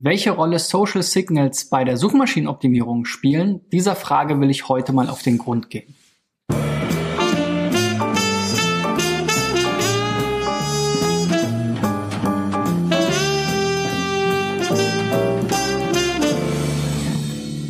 Welche 0.00 0.30
Rolle 0.30 0.60
Social 0.60 1.02
Signals 1.02 1.64
bei 1.64 1.82
der 1.82 1.96
Suchmaschinenoptimierung 1.96 3.04
spielen, 3.04 3.62
dieser 3.72 3.96
Frage 3.96 4.40
will 4.40 4.48
ich 4.48 4.68
heute 4.68 4.92
mal 4.92 5.10
auf 5.10 5.22
den 5.22 5.38
Grund 5.38 5.70
gehen. 5.70 5.92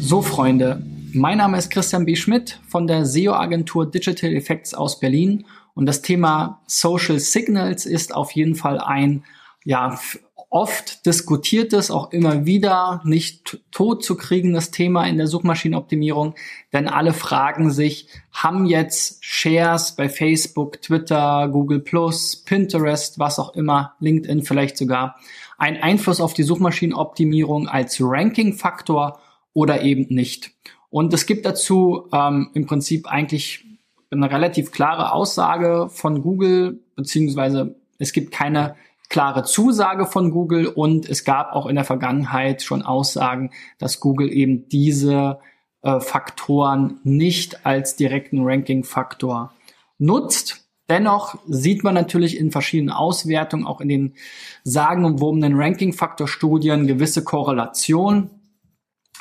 So, 0.02 0.20
Freunde, 0.20 0.82
mein 1.14 1.38
Name 1.38 1.56
ist 1.56 1.70
Christian 1.70 2.04
B. 2.04 2.14
Schmidt 2.14 2.60
von 2.68 2.86
der 2.86 3.06
SEO-Agentur 3.06 3.90
Digital 3.90 4.34
Effects 4.34 4.74
aus 4.74 5.00
Berlin 5.00 5.46
und 5.72 5.86
das 5.86 6.02
Thema 6.02 6.60
Social 6.66 7.20
Signals 7.20 7.86
ist 7.86 8.14
auf 8.14 8.32
jeden 8.32 8.54
Fall 8.54 8.79
ein 8.79 9.24
ja, 9.64 9.98
oft 10.50 11.04
diskutiertes, 11.04 11.90
auch 11.90 12.10
immer 12.12 12.46
wieder 12.46 13.02
nicht 13.04 13.60
tot 13.70 14.02
zu 14.02 14.16
kriegendes 14.16 14.70
Thema 14.70 15.06
in 15.06 15.18
der 15.18 15.27
Suchmaschinenoptimierung, 15.27 16.34
denn 16.73 16.88
alle 16.88 17.12
fragen 17.12 17.70
sich, 17.70 18.09
haben 18.32 18.64
jetzt 18.64 19.24
Shares 19.24 19.95
bei 19.95 20.09
Facebook, 20.09 20.80
Twitter, 20.80 21.48
Google 21.48 21.80
Pinterest, 21.80 23.18
was 23.18 23.38
auch 23.38 23.54
immer, 23.54 23.95
LinkedIn 24.00 24.42
vielleicht 24.42 24.78
sogar, 24.78 25.16
einen 25.59 25.82
Einfluss 25.82 26.20
auf 26.20 26.32
die 26.32 26.45
Suchmaschinenoptimierung 26.45 27.68
als 27.68 27.98
Ranking-Faktor 28.01 29.20
oder 29.52 29.82
eben 29.82 30.06
nicht? 30.09 30.52
Und 30.88 31.12
es 31.12 31.26
gibt 31.26 31.45
dazu 31.45 32.09
ähm, 32.12 32.51
im 32.54 32.66
Prinzip 32.66 33.06
eigentlich 33.06 33.66
eine 34.10 34.30
relativ 34.30 34.70
klare 34.70 35.12
Aussage 35.12 35.88
von 35.90 36.23
Google, 36.23 36.80
beziehungsweise 36.96 37.76
es 37.98 38.12
gibt 38.12 38.30
keine 38.32 38.76
klare 39.08 39.44
Zusage 39.44 40.06
von 40.06 40.30
Google 40.30 40.66
und 40.66 41.08
es 41.08 41.24
gab 41.24 41.52
auch 41.52 41.66
in 41.66 41.76
der 41.76 41.84
Vergangenheit 41.84 42.62
schon 42.62 42.82
Aussagen, 42.82 43.50
dass 43.78 44.00
Google 44.00 44.30
eben 44.30 44.68
diese 44.68 45.38
äh, 45.82 46.00
Faktoren 46.00 47.00
nicht 47.04 47.65
als 47.66 47.96
direkten 47.96 48.40
Ranking-Faktor 48.42 49.52
nutzt. 49.98 50.68
Dennoch 50.88 51.38
sieht 51.46 51.84
man 51.84 51.95
natürlich 51.95 52.38
in 52.38 52.50
verschiedenen 52.50 52.90
Auswertungen, 52.95 53.66
auch 53.66 53.80
in 53.80 53.88
den 53.88 54.15
sagenumwobenen 54.65 55.54
Ranking-Faktor-Studien 55.54 56.87
gewisse 56.87 57.24
Korrelation, 57.24 58.30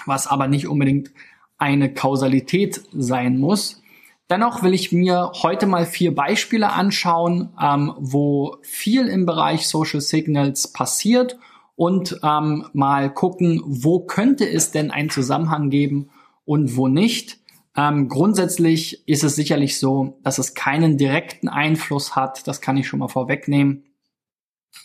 was 0.05 0.27
aber 0.27 0.47
nicht 0.47 0.67
unbedingt 0.67 1.11
eine 1.57 1.93
Kausalität 1.93 2.81
sein 2.93 3.37
muss. 3.37 3.81
Dennoch 4.29 4.61
will 4.61 4.73
ich 4.73 4.91
mir 4.91 5.31
heute 5.41 5.67
mal 5.67 5.85
vier 5.85 6.13
Beispiele 6.13 6.73
anschauen, 6.73 7.49
ähm, 7.61 7.93
wo 7.97 8.57
viel 8.61 9.07
im 9.07 9.25
Bereich 9.25 9.67
Social 9.67 10.01
Signals 10.01 10.73
passiert 10.73 11.37
und 11.75 12.19
ähm, 12.23 12.65
mal 12.73 13.13
gucken, 13.13 13.61
wo 13.65 13.99
könnte 13.99 14.49
es 14.49 14.71
denn 14.71 14.91
einen 14.91 15.09
Zusammenhang 15.09 15.69
geben 15.69 16.09
und 16.43 16.75
wo 16.75 16.87
nicht. 16.87 17.39
Ähm, 17.77 18.09
grundsätzlich 18.09 19.07
ist 19.07 19.23
es 19.23 19.35
sicherlich 19.35 19.79
so, 19.79 20.17
dass 20.23 20.39
es 20.39 20.55
keinen 20.55 20.97
direkten 20.97 21.47
Einfluss 21.47 22.15
hat. 22.15 22.47
Das 22.47 22.59
kann 22.59 22.75
ich 22.75 22.87
schon 22.87 22.99
mal 22.99 23.07
vorwegnehmen. 23.07 23.83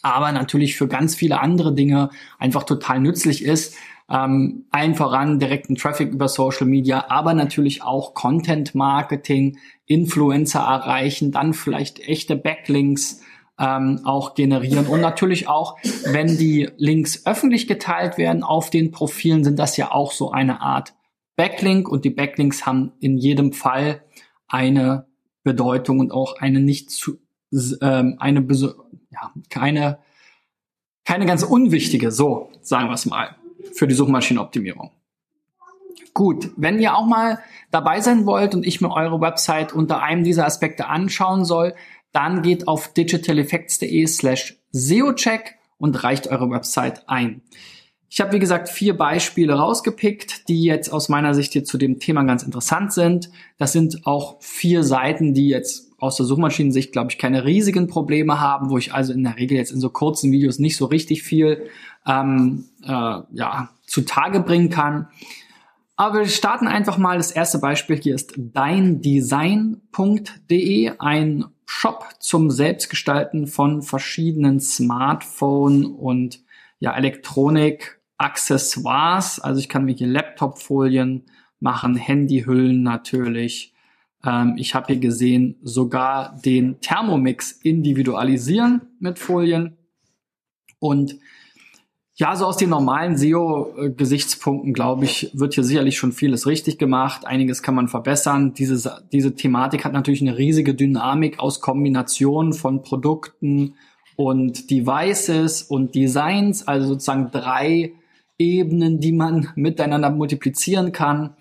Aber 0.02 0.30
natürlich 0.32 0.76
für 0.76 0.86
ganz 0.86 1.14
viele 1.14 1.40
andere 1.40 1.74
Dinge 1.74 2.10
einfach 2.38 2.62
total 2.62 3.00
nützlich 3.00 3.44
ist, 3.44 3.74
ähm, 4.12 4.66
allen 4.70 4.94
voran 4.94 5.38
direkten 5.38 5.74
Traffic 5.74 6.12
über 6.12 6.28
Social 6.28 6.66
Media, 6.66 7.06
aber 7.08 7.32
natürlich 7.32 7.82
auch 7.82 8.12
Content 8.12 8.74
Marketing, 8.74 9.58
Influencer 9.86 10.60
erreichen, 10.60 11.32
dann 11.32 11.54
vielleicht 11.54 12.00
echte 12.00 12.36
Backlinks 12.36 13.22
ähm, 13.58 14.00
auch 14.04 14.34
generieren. 14.34 14.86
Und 14.86 15.00
natürlich 15.00 15.48
auch, 15.48 15.78
wenn 16.04 16.36
die 16.36 16.68
Links 16.76 17.24
öffentlich 17.24 17.66
geteilt 17.66 18.18
werden 18.18 18.42
auf 18.42 18.68
den 18.68 18.90
Profilen, 18.90 19.44
sind 19.44 19.58
das 19.58 19.78
ja 19.78 19.90
auch 19.92 20.12
so 20.12 20.30
eine 20.30 20.60
Art 20.60 20.94
Backlink. 21.36 21.88
Und 21.88 22.04
die 22.04 22.10
Backlinks 22.10 22.66
haben 22.66 22.92
in 23.00 23.16
jedem 23.16 23.52
Fall 23.52 24.02
eine 24.46 25.06
Bedeutung 25.42 26.00
und 26.00 26.12
auch 26.12 26.36
eine 26.36 26.60
nicht 26.60 26.90
zu 26.90 27.18
ähm, 27.80 28.16
eine 28.18 28.46
ja, 29.10 29.32
keine 29.48 29.98
keine 31.04 31.26
ganz 31.26 31.42
unwichtige, 31.42 32.12
so 32.12 32.50
sagen 32.60 32.88
wir 32.88 32.94
es 32.94 33.06
mal 33.06 33.36
für 33.72 33.86
die 33.86 33.94
Suchmaschinenoptimierung. 33.94 34.90
Gut, 36.14 36.50
wenn 36.56 36.78
ihr 36.78 36.96
auch 36.96 37.06
mal 37.06 37.38
dabei 37.70 38.00
sein 38.00 38.26
wollt 38.26 38.54
und 38.54 38.66
ich 38.66 38.80
mir 38.80 38.92
eure 38.92 39.20
Website 39.20 39.72
unter 39.72 40.02
einem 40.02 40.24
dieser 40.24 40.46
Aspekte 40.46 40.86
anschauen 40.88 41.44
soll, 41.44 41.74
dann 42.12 42.42
geht 42.42 42.68
auf 42.68 42.92
digitaleffects.de 42.92 44.06
slash 44.06 44.58
SEOcheck 44.72 45.56
und 45.78 46.02
reicht 46.04 46.28
eure 46.28 46.50
Website 46.50 47.08
ein. 47.08 47.40
Ich 48.10 48.20
habe, 48.20 48.32
wie 48.32 48.38
gesagt, 48.38 48.68
vier 48.68 48.94
Beispiele 48.94 49.54
rausgepickt, 49.54 50.48
die 50.48 50.64
jetzt 50.64 50.92
aus 50.92 51.08
meiner 51.08 51.32
Sicht 51.32 51.54
hier 51.54 51.64
zu 51.64 51.78
dem 51.78 51.98
Thema 51.98 52.24
ganz 52.24 52.42
interessant 52.42 52.92
sind. 52.92 53.30
Das 53.56 53.72
sind 53.72 54.06
auch 54.06 54.36
vier 54.40 54.84
Seiten, 54.84 55.32
die 55.32 55.48
jetzt 55.48 55.92
aus 55.98 56.16
der 56.16 56.26
Suchmaschinensicht, 56.26 56.92
glaube 56.92 57.10
ich, 57.10 57.16
keine 57.16 57.46
riesigen 57.46 57.86
Probleme 57.86 58.38
haben, 58.38 58.68
wo 58.68 58.76
ich 58.76 58.92
also 58.92 59.14
in 59.14 59.24
der 59.24 59.38
Regel 59.38 59.56
jetzt 59.56 59.72
in 59.72 59.80
so 59.80 59.88
kurzen 59.88 60.30
Videos 60.30 60.58
nicht 60.58 60.76
so 60.76 60.84
richtig 60.84 61.22
viel 61.22 61.70
ähm, 62.06 62.64
äh, 62.82 62.88
ja, 62.88 63.68
zutage 63.86 64.40
bringen 64.40 64.70
kann. 64.70 65.08
Aber 65.96 66.20
wir 66.20 66.26
starten 66.26 66.66
einfach 66.66 66.96
mal. 66.98 67.18
Das 67.18 67.30
erste 67.30 67.58
Beispiel 67.58 68.00
hier 68.00 68.14
ist 68.14 68.32
deindesign.de, 68.36 70.92
ein 70.98 71.44
Shop 71.66 72.06
zum 72.18 72.50
Selbstgestalten 72.50 73.46
von 73.46 73.82
verschiedenen 73.82 74.58
Smartphone 74.60 75.84
und 75.86 76.42
ja, 76.80 76.96
Elektronik-Accessoires. 76.96 79.38
Also 79.40 79.60
ich 79.60 79.68
kann 79.68 79.84
mir 79.84 79.94
hier 79.94 80.08
Laptop-Folien 80.08 81.26
machen, 81.60 81.94
Handyhüllen 81.94 82.82
natürlich. 82.82 83.72
Ähm, 84.24 84.54
ich 84.56 84.74
habe 84.74 84.86
hier 84.88 84.98
gesehen, 84.98 85.56
sogar 85.62 86.36
den 86.44 86.80
Thermomix 86.80 87.52
individualisieren 87.52 88.82
mit 88.98 89.18
Folien. 89.18 89.76
Und 90.78 91.18
ja, 92.22 92.36
so 92.36 92.46
aus 92.46 92.56
den 92.56 92.70
normalen 92.70 93.16
SEO-Gesichtspunkten, 93.16 94.72
glaube 94.72 95.06
ich, 95.06 95.32
wird 95.34 95.54
hier 95.54 95.64
sicherlich 95.64 95.98
schon 95.98 96.12
vieles 96.12 96.46
richtig 96.46 96.78
gemacht. 96.78 97.26
Einiges 97.26 97.64
kann 97.64 97.74
man 97.74 97.88
verbessern. 97.88 98.54
Diese, 98.54 99.02
diese 99.12 99.34
Thematik 99.34 99.84
hat 99.84 99.92
natürlich 99.92 100.22
eine 100.22 100.38
riesige 100.38 100.76
Dynamik 100.76 101.40
aus 101.40 101.60
Kombination 101.60 102.52
von 102.52 102.82
Produkten 102.82 103.74
und 104.14 104.70
Devices 104.70 105.62
und 105.62 105.96
Designs, 105.96 106.68
also 106.68 106.86
sozusagen 106.86 107.32
drei 107.32 107.94
Ebenen, 108.38 109.00
die 109.00 109.12
man 109.12 109.48
miteinander 109.56 110.10
multiplizieren 110.10 110.92
kann. 110.92 111.34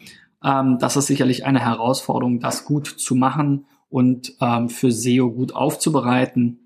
Ähm, 0.44 0.80
das 0.80 0.98
ist 0.98 1.06
sicherlich 1.06 1.46
eine 1.46 1.60
Herausforderung, 1.60 2.40
das 2.40 2.66
gut 2.66 2.88
zu 2.88 3.14
machen 3.14 3.68
und 3.90 4.34
ähm, 4.42 4.68
für 4.68 4.92
SEO 4.92 5.30
gut 5.30 5.54
aufzubereiten. 5.54 6.61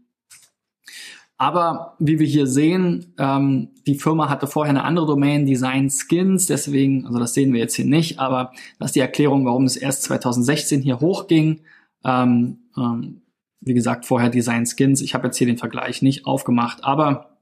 Aber 1.37 1.95
wie 1.99 2.19
wir 2.19 2.27
hier 2.27 2.47
sehen, 2.47 3.13
ähm, 3.17 3.69
die 3.85 3.95
Firma 3.95 4.29
hatte 4.29 4.47
vorher 4.47 4.69
eine 4.69 4.85
andere 4.85 5.05
Domain, 5.05 5.45
Design 5.45 5.89
Skins, 5.89 6.45
deswegen, 6.45 7.05
also 7.05 7.19
das 7.19 7.33
sehen 7.33 7.51
wir 7.51 7.59
jetzt 7.59 7.75
hier 7.75 7.85
nicht, 7.85 8.19
aber 8.19 8.53
das 8.79 8.89
ist 8.89 8.95
die 8.95 9.01
Erklärung, 9.01 9.45
warum 9.45 9.65
es 9.65 9.75
erst 9.75 10.03
2016 10.03 10.81
hier 10.81 11.01
hochging. 11.01 11.61
Ähm, 12.05 12.59
ähm, 12.77 13.21
wie 13.59 13.73
gesagt, 13.73 14.05
vorher 14.05 14.29
Design 14.29 14.65
Skins. 14.65 15.01
Ich 15.01 15.13
habe 15.13 15.27
jetzt 15.27 15.37
hier 15.37 15.47
den 15.47 15.57
Vergleich 15.57 16.01
nicht 16.01 16.25
aufgemacht, 16.25 16.83
aber 16.83 17.37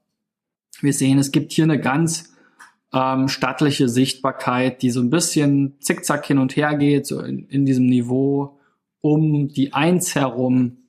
wir 0.81 0.93
sehen, 0.93 1.19
es 1.19 1.31
gibt 1.31 1.51
hier 1.51 1.65
eine 1.65 1.79
ganz 1.79 2.33
ähm, 2.93 3.27
stattliche 3.27 3.89
Sichtbarkeit, 3.89 4.81
die 4.81 4.89
so 4.89 5.01
ein 5.01 5.09
bisschen 5.09 5.75
zickzack 5.81 6.25
hin 6.25 6.39
und 6.39 6.55
her 6.55 6.75
geht, 6.75 7.05
so 7.05 7.19
in, 7.19 7.47
in 7.47 7.65
diesem 7.65 7.85
Niveau 7.85 8.57
um 9.01 9.49
die 9.49 9.73
Eins 9.73 10.15
herum 10.15 10.82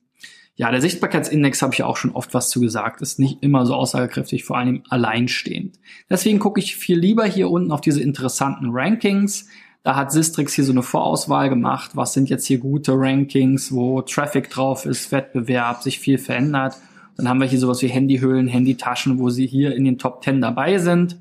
ja, 0.57 0.71
der 0.71 0.79
Sichtbarkeitsindex 0.79 1.61
habe 1.61 1.73
ich 1.73 1.83
auch 1.83 1.97
schon 1.97 2.11
oft 2.11 2.33
was 2.33 2.49
zu 2.49 2.61
gesagt, 2.61 3.01
ist 3.01 3.19
nicht 3.19 3.43
immer 3.43 3.65
so 3.65 3.73
aussagekräftig, 3.73 4.45
vor 4.45 4.57
allem 4.57 4.83
alleinstehend. 4.89 5.77
Deswegen 6.09 6.39
gucke 6.39 6.61
ich 6.61 6.77
viel 6.77 6.97
lieber 6.97 7.25
hier 7.25 7.49
unten 7.49 7.71
auf 7.71 7.81
diese 7.81 8.01
interessanten 8.01 8.69
Rankings. 8.71 9.49
Da 9.83 9.97
hat 9.97 10.13
Sistrix 10.13 10.53
hier 10.53 10.63
so 10.63 10.71
eine 10.71 10.81
Vorauswahl 10.81 11.49
gemacht, 11.49 11.91
was 11.95 12.13
sind 12.13 12.29
jetzt 12.29 12.45
hier 12.45 12.59
gute 12.59 12.93
Rankings, 12.95 13.73
wo 13.73 14.01
Traffic 14.01 14.49
drauf 14.49 14.85
ist, 14.85 15.11
Wettbewerb, 15.11 15.83
sich 15.83 15.99
viel 15.99 16.17
verändert. 16.17 16.77
Dann 17.17 17.27
haben 17.27 17.39
wir 17.39 17.47
hier 17.47 17.59
sowas 17.59 17.81
wie 17.81 17.87
Handyhüllen, 17.87 18.47
Handytaschen, 18.47 19.19
wo 19.19 19.29
sie 19.29 19.47
hier 19.47 19.75
in 19.75 19.83
den 19.83 19.97
Top 19.97 20.23
10 20.23 20.41
dabei 20.41 20.77
sind. 20.77 21.17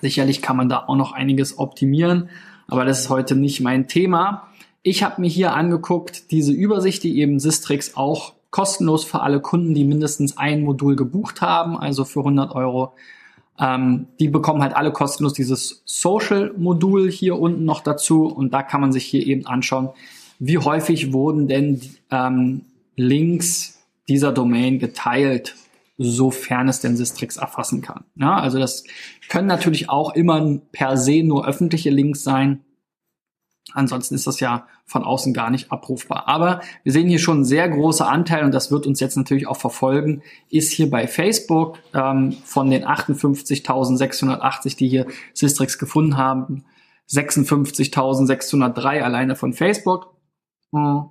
Sicherlich 0.00 0.42
kann 0.42 0.56
man 0.56 0.68
da 0.68 0.84
auch 0.86 0.96
noch 0.96 1.12
einiges 1.12 1.58
optimieren, 1.58 2.30
aber 2.66 2.84
das 2.84 3.00
ist 3.00 3.10
heute 3.10 3.36
nicht 3.36 3.60
mein 3.60 3.88
Thema. 3.88 4.48
Ich 4.88 5.02
habe 5.02 5.20
mir 5.20 5.26
hier 5.26 5.52
angeguckt, 5.52 6.30
diese 6.30 6.52
Übersicht, 6.52 7.02
die 7.02 7.18
eben 7.18 7.40
Sistrix 7.40 7.96
auch 7.96 8.34
kostenlos 8.50 9.02
für 9.02 9.18
alle 9.18 9.40
Kunden, 9.40 9.74
die 9.74 9.82
mindestens 9.82 10.36
ein 10.36 10.62
Modul 10.62 10.94
gebucht 10.94 11.40
haben, 11.40 11.76
also 11.76 12.04
für 12.04 12.20
100 12.20 12.54
Euro, 12.54 12.92
ähm, 13.58 14.06
die 14.20 14.28
bekommen 14.28 14.62
halt 14.62 14.76
alle 14.76 14.92
kostenlos 14.92 15.32
dieses 15.32 15.82
Social-Modul 15.86 17.10
hier 17.10 17.36
unten 17.36 17.64
noch 17.64 17.80
dazu 17.80 18.26
und 18.26 18.54
da 18.54 18.62
kann 18.62 18.80
man 18.80 18.92
sich 18.92 19.04
hier 19.06 19.26
eben 19.26 19.44
anschauen, 19.44 19.88
wie 20.38 20.58
häufig 20.58 21.12
wurden 21.12 21.48
denn 21.48 21.80
ähm, 22.12 22.60
Links 22.94 23.80
dieser 24.08 24.30
Domain 24.30 24.78
geteilt 24.78 25.56
sofern 25.98 26.68
es 26.68 26.80
denn 26.80 26.96
Sistrix 26.96 27.36
erfassen 27.38 27.80
kann. 27.80 28.04
Ja, 28.16 28.36
also 28.36 28.58
das 28.58 28.84
können 29.28 29.48
natürlich 29.48 29.88
auch 29.88 30.14
immer 30.14 30.58
per 30.72 30.96
se 30.96 31.22
nur 31.22 31.46
öffentliche 31.46 31.90
Links 31.90 32.22
sein. 32.22 32.60
Ansonsten 33.72 34.14
ist 34.14 34.26
das 34.26 34.40
ja 34.40 34.66
von 34.84 35.02
außen 35.02 35.34
gar 35.34 35.50
nicht 35.50 35.72
abrufbar. 35.72 36.28
Aber 36.28 36.60
wir 36.84 36.92
sehen 36.92 37.08
hier 37.08 37.18
schon 37.18 37.38
einen 37.38 37.44
sehr 37.44 37.68
großer 37.68 38.08
Anteil 38.08 38.44
und 38.44 38.54
das 38.54 38.70
wird 38.70 38.86
uns 38.86 39.00
jetzt 39.00 39.16
natürlich 39.16 39.48
auch 39.48 39.56
verfolgen, 39.56 40.22
ist 40.48 40.72
hier 40.72 40.88
bei 40.88 41.08
Facebook 41.08 41.78
ähm, 41.92 42.32
von 42.44 42.70
den 42.70 42.84
58.680, 42.84 44.76
die 44.76 44.88
hier 44.88 45.06
Sistrix 45.34 45.78
gefunden 45.78 46.16
haben, 46.16 46.64
56.603 47.10 49.02
alleine 49.02 49.34
von 49.36 49.52
Facebook. 49.52 50.14
Hm. 50.72 51.10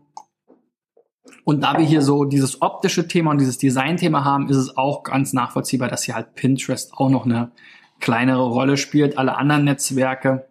Und 1.44 1.62
da 1.62 1.78
wir 1.78 1.86
hier 1.86 2.02
so 2.02 2.26
dieses 2.26 2.62
optische 2.62 3.08
Thema 3.08 3.32
und 3.32 3.40
dieses 3.40 3.58
Design-Thema 3.58 4.24
haben, 4.24 4.50
ist 4.50 4.58
es 4.58 4.78
auch 4.78 5.04
ganz 5.04 5.34
nachvollziehbar, 5.34 5.90
dass 5.90 6.04
hier 6.04 6.16
halt 6.16 6.36
Pinterest 6.36 6.94
auch 6.94 7.10
noch 7.10 7.26
eine 7.26 7.52
kleinere 8.00 8.48
Rolle 8.48 8.78
spielt. 8.78 9.18
Alle 9.18 9.38
anderen 9.38 9.66
Netzwerke 9.66 10.48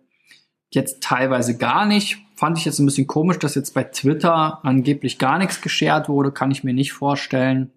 jetzt 0.74 1.02
teilweise 1.02 1.56
gar 1.56 1.86
nicht. 1.86 2.18
Fand 2.36 2.58
ich 2.58 2.64
jetzt 2.64 2.78
ein 2.78 2.86
bisschen 2.86 3.06
komisch, 3.06 3.38
dass 3.38 3.54
jetzt 3.54 3.74
bei 3.74 3.84
Twitter 3.84 4.64
angeblich 4.64 5.18
gar 5.18 5.38
nichts 5.38 5.60
geshared 5.60 6.08
wurde, 6.08 6.32
kann 6.32 6.50
ich 6.50 6.64
mir 6.64 6.74
nicht 6.74 6.92
vorstellen. 6.92 7.70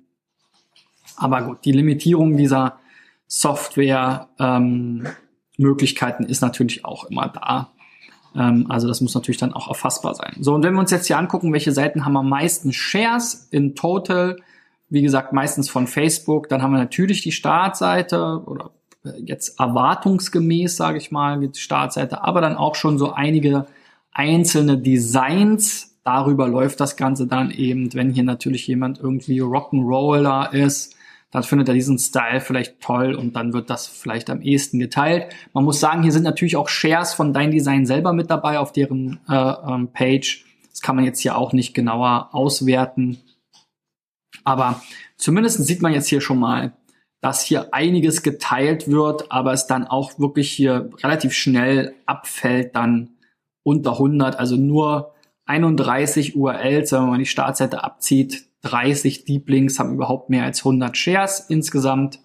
Aber 1.16 1.42
gut, 1.44 1.66
die 1.66 1.72
Limitierung 1.72 2.38
dieser 2.38 2.80
Software 3.28 4.30
ähm, 4.40 5.08
ist 5.58 6.42
natürlich 6.42 6.86
auch 6.86 7.06
immer 7.06 7.30
da. 7.30 7.72
Ähm, 8.36 8.66
also 8.70 8.88
das 8.88 9.02
muss 9.02 9.16
natürlich 9.16 9.40
dann 9.40 9.54
auch 9.54 9.68
erfassbar 9.68 10.16
sein. 10.16 10.36
So, 10.40 10.54
und 10.54 10.64
wenn 10.64 10.74
wir 10.74 10.80
uns 10.80 10.92
jetzt 10.92 11.08
hier 11.08 11.18
angucken, 11.18 11.54
welche 11.54 11.72
Seiten 11.72 12.06
haben 12.06 12.18
am 12.18 12.30
meisten 12.30 12.72
Shares 12.72 13.48
in 13.52 13.76
Total, 13.76 14.38
wie 14.90 15.02
gesagt, 15.02 15.34
meistens 15.34 15.70
von 15.70 15.88
Facebook, 15.88 16.48
dann 16.50 16.62
haben 16.62 16.72
wir 16.72 16.80
natürlich 16.80 17.22
die 17.22 17.32
Startseite 17.32 18.42
oder 18.46 18.72
jetzt 19.24 19.60
erwartungsgemäß, 19.60 20.76
sage 20.76 20.98
ich 20.98 21.12
mal, 21.12 21.40
die 21.40 21.60
Startseite, 21.60 22.24
aber 22.24 22.42
dann 22.42 22.58
auch 22.58 22.76
schon 22.76 22.98
so 22.98 23.12
einige 23.12 23.68
einzelne 24.12 24.78
Designs. 24.78 25.98
Darüber 26.04 26.48
läuft 26.48 26.80
das 26.80 26.98
Ganze 26.98 27.28
dann 27.28 27.52
eben, 27.52 27.94
wenn 27.94 28.12
hier 28.12 28.24
natürlich 28.24 28.68
jemand 28.68 29.00
irgendwie 29.00 29.42
Rock'n'Roller 29.42 30.54
ist, 30.54 30.96
dann 31.32 31.44
findet 31.44 31.68
er 31.68 31.74
diesen 31.74 32.00
Style 32.00 32.40
vielleicht 32.40 32.80
toll 32.80 33.14
und 33.14 33.36
dann 33.36 33.54
wird 33.54 33.70
das 33.70 33.88
vielleicht 33.88 34.30
am 34.30 34.42
ehesten 34.42 34.80
geteilt. 34.80 35.34
Man 35.54 35.66
muss 35.66 35.80
sagen, 35.80 36.02
hier 36.02 36.14
sind 36.14 36.24
natürlich 36.24 36.56
auch 36.56 36.70
Shares 36.70 37.14
von 37.14 37.34
Dein 37.34 37.52
Design 37.52 37.86
selber 37.86 38.14
mit 38.14 38.32
dabei 38.32 38.60
auf 38.60 38.72
deren 38.72 39.20
äh, 39.28 39.36
ähm, 39.36 39.90
Page. 39.92 40.46
Das 40.72 40.82
kann 40.82 40.96
man 40.96 41.04
jetzt 41.04 41.20
hier 41.20 41.38
auch 41.38 41.52
nicht 41.52 41.74
genauer 41.74 42.30
auswerten. 42.32 43.20
Aber 44.46 44.82
zumindest 45.18 45.66
sieht 45.66 45.82
man 45.82 45.92
jetzt 45.92 46.08
hier 46.08 46.22
schon 46.22 46.40
mal, 46.40 46.72
dass 47.22 47.42
hier 47.42 47.74
einiges 47.74 48.24
geteilt 48.24 48.90
wird, 48.90 49.32
aber 49.32 49.54
es 49.54 49.68
dann 49.68 49.86
auch 49.88 50.20
wirklich 50.20 50.52
hier 50.52 50.90
relativ 51.04 51.34
schnell 51.34 51.96
abfällt, 52.06 52.76
dann 52.76 53.12
unter 53.64 53.94
100, 53.94 54.40
also 54.40 54.56
nur 54.56 55.14
31 55.46 56.36
URLs, 56.36 56.92
wenn 56.92 57.08
man 57.08 57.20
die 57.20 57.26
Startseite 57.26 57.84
abzieht, 57.84 58.46
30 58.64 59.26
Deep 59.26 59.50
Links 59.50 59.80
haben 59.80 59.94
überhaupt 59.94 60.30
mehr 60.30 60.44
als 60.44 60.60
100 60.60 60.96
Shares 60.96 61.40
insgesamt 61.50 62.20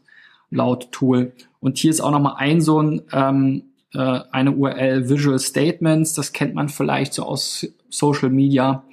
laut 0.50 0.93
Tool. 0.93 1.33
Und 1.61 1.79
hier 1.79 1.91
ist 1.91 2.00
auch 2.00 2.11
nochmal 2.11 2.35
ein 2.39 2.61
so 2.61 2.83
ein, 2.83 3.03
ähm, 3.12 3.65
äh, 3.94 4.21
eine 4.31 4.53
URL 4.53 5.09
Visual 5.09 5.39
Statements, 5.39 6.15
das 6.15 6.33
kennt 6.33 6.55
man 6.55 6.69
vielleicht 6.69 7.15
so 7.15 7.25
aus 7.25 7.67
Social 7.89 8.31
Media. 8.31 8.85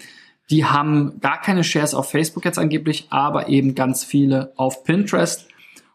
Die 0.50 0.66
haben 0.66 1.20
gar 1.20 1.42
keine 1.42 1.64
Shares 1.64 1.94
auf 1.94 2.10
Facebook 2.10 2.46
jetzt 2.46 2.60
angeblich, 2.60 3.08
aber 3.10 3.50
eben 3.50 3.76
ganz 3.76 4.04
viele 4.04 4.54
auf 4.56 4.84
Pinterest. 4.84 5.49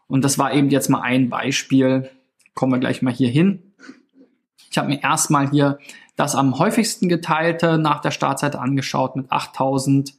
Und 0.07 0.23
das 0.23 0.37
war 0.37 0.53
eben 0.53 0.69
jetzt 0.69 0.89
mal 0.89 1.01
ein 1.01 1.29
Beispiel. 1.29 2.09
Kommen 2.53 2.73
wir 2.73 2.79
gleich 2.79 3.01
mal 3.01 3.13
hier 3.13 3.29
hin. 3.29 3.73
Ich 4.69 4.77
habe 4.77 4.89
mir 4.89 5.01
erstmal 5.01 5.49
hier 5.49 5.79
das 6.15 6.35
am 6.35 6.59
häufigsten 6.59 7.09
geteilte 7.09 7.77
nach 7.77 8.01
der 8.01 8.11
Startseite 8.11 8.59
angeschaut 8.59 9.15
mit 9.15 9.31
8000 9.31 10.13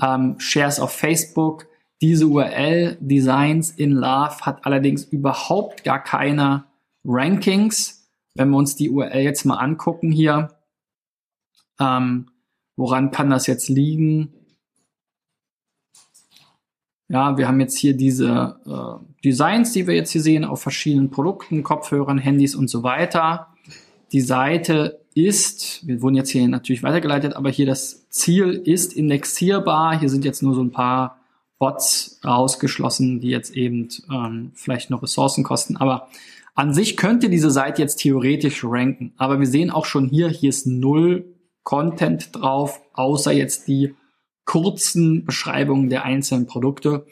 ähm, 0.00 0.38
Shares 0.38 0.80
auf 0.80 0.92
Facebook. 0.92 1.66
Diese 2.00 2.26
URL 2.26 2.96
Designs 3.00 3.70
in 3.70 3.92
Love 3.92 4.40
hat 4.42 4.64
allerdings 4.66 5.04
überhaupt 5.04 5.84
gar 5.84 6.02
keine 6.02 6.64
Rankings. 7.04 8.08
Wenn 8.34 8.50
wir 8.50 8.56
uns 8.56 8.76
die 8.76 8.90
URL 8.90 9.22
jetzt 9.22 9.44
mal 9.44 9.56
angucken 9.56 10.12
hier, 10.12 10.48
ähm, 11.80 12.30
woran 12.76 13.10
kann 13.10 13.30
das 13.30 13.46
jetzt 13.46 13.68
liegen? 13.68 14.32
Ja, 17.08 17.38
wir 17.38 17.48
haben 17.48 17.58
jetzt 17.58 17.78
hier 17.78 17.96
diese 17.96 18.56
äh, 18.66 19.22
Designs, 19.24 19.72
die 19.72 19.86
wir 19.86 19.94
jetzt 19.94 20.10
hier 20.10 20.20
sehen 20.20 20.44
auf 20.44 20.60
verschiedenen 20.60 21.10
Produkten, 21.10 21.62
Kopfhörern, 21.62 22.18
Handys 22.18 22.54
und 22.54 22.68
so 22.68 22.82
weiter. 22.82 23.48
Die 24.12 24.20
Seite 24.20 25.00
ist, 25.14 25.86
wir 25.86 26.02
wurden 26.02 26.16
jetzt 26.16 26.30
hier 26.30 26.46
natürlich 26.46 26.82
weitergeleitet, 26.82 27.34
aber 27.34 27.50
hier 27.50 27.66
das 27.66 28.08
Ziel 28.10 28.50
ist 28.64 28.92
indexierbar. 28.92 29.98
Hier 29.98 30.10
sind 30.10 30.24
jetzt 30.24 30.42
nur 30.42 30.54
so 30.54 30.62
ein 30.62 30.70
paar 30.70 31.18
Bots 31.58 32.20
ausgeschlossen, 32.22 33.20
die 33.20 33.28
jetzt 33.28 33.56
eben 33.56 33.88
ähm, 34.12 34.52
vielleicht 34.54 34.90
noch 34.90 35.02
Ressourcen 35.02 35.44
kosten. 35.44 35.76
Aber 35.76 36.08
an 36.54 36.74
sich 36.74 36.96
könnte 36.96 37.30
diese 37.30 37.50
Seite 37.50 37.82
jetzt 37.82 37.96
theoretisch 37.96 38.64
ranken. 38.64 39.12
Aber 39.16 39.40
wir 39.40 39.46
sehen 39.46 39.70
auch 39.70 39.86
schon 39.86 40.08
hier, 40.08 40.28
hier 40.28 40.50
ist 40.50 40.66
null 40.66 41.24
Content 41.62 42.34
drauf, 42.34 42.80
außer 42.94 43.32
jetzt 43.32 43.68
die 43.68 43.94
kurzen 44.48 45.26
Beschreibungen 45.26 45.90
der 45.90 46.06
einzelnen 46.06 46.46
Produkte. 46.46 47.04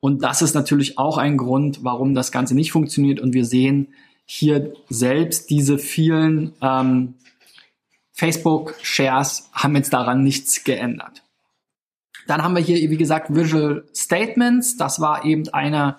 Und 0.00 0.24
das 0.24 0.42
ist 0.42 0.54
natürlich 0.54 0.98
auch 0.98 1.18
ein 1.18 1.36
Grund, 1.36 1.84
warum 1.84 2.16
das 2.16 2.32
Ganze 2.32 2.56
nicht 2.56 2.72
funktioniert. 2.72 3.20
Und 3.20 3.32
wir 3.32 3.44
sehen 3.44 3.94
hier 4.24 4.72
selbst 4.88 5.50
diese 5.50 5.78
vielen 5.78 6.52
ähm, 6.60 7.14
Facebook-Shares 8.12 9.50
haben 9.52 9.76
jetzt 9.76 9.92
daran 9.92 10.24
nichts 10.24 10.64
geändert. 10.64 11.22
Dann 12.26 12.42
haben 12.42 12.56
wir 12.56 12.62
hier, 12.62 12.90
wie 12.90 12.96
gesagt, 12.96 13.32
Visual 13.32 13.84
Statements. 13.94 14.76
Das 14.76 15.00
war 15.00 15.24
eben 15.24 15.48
eine 15.50 15.98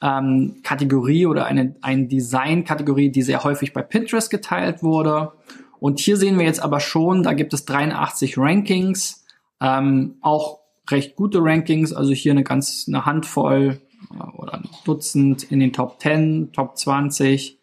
ähm, 0.00 0.60
Kategorie 0.62 1.26
oder 1.26 1.44
eine, 1.44 1.76
eine 1.82 2.06
Design-Kategorie, 2.06 3.10
die 3.10 3.22
sehr 3.22 3.44
häufig 3.44 3.74
bei 3.74 3.82
Pinterest 3.82 4.30
geteilt 4.30 4.82
wurde. 4.82 5.32
Und 5.78 6.00
hier 6.00 6.16
sehen 6.16 6.38
wir 6.38 6.46
jetzt 6.46 6.62
aber 6.62 6.80
schon, 6.80 7.22
da 7.22 7.34
gibt 7.34 7.52
es 7.52 7.66
83 7.66 8.38
Rankings, 8.38 9.21
ähm, 9.62 10.16
auch 10.20 10.58
recht 10.90 11.14
gute 11.14 11.38
Rankings, 11.40 11.92
also 11.92 12.12
hier 12.12 12.32
eine 12.32 12.42
ganz 12.42 12.86
eine 12.88 13.06
Handvoll 13.06 13.80
äh, 14.10 14.36
oder 14.36 14.54
ein 14.54 14.68
Dutzend 14.84 15.44
in 15.44 15.60
den 15.60 15.72
Top 15.72 16.00
10, 16.00 16.52
Top 16.52 16.76
20. 16.76 17.58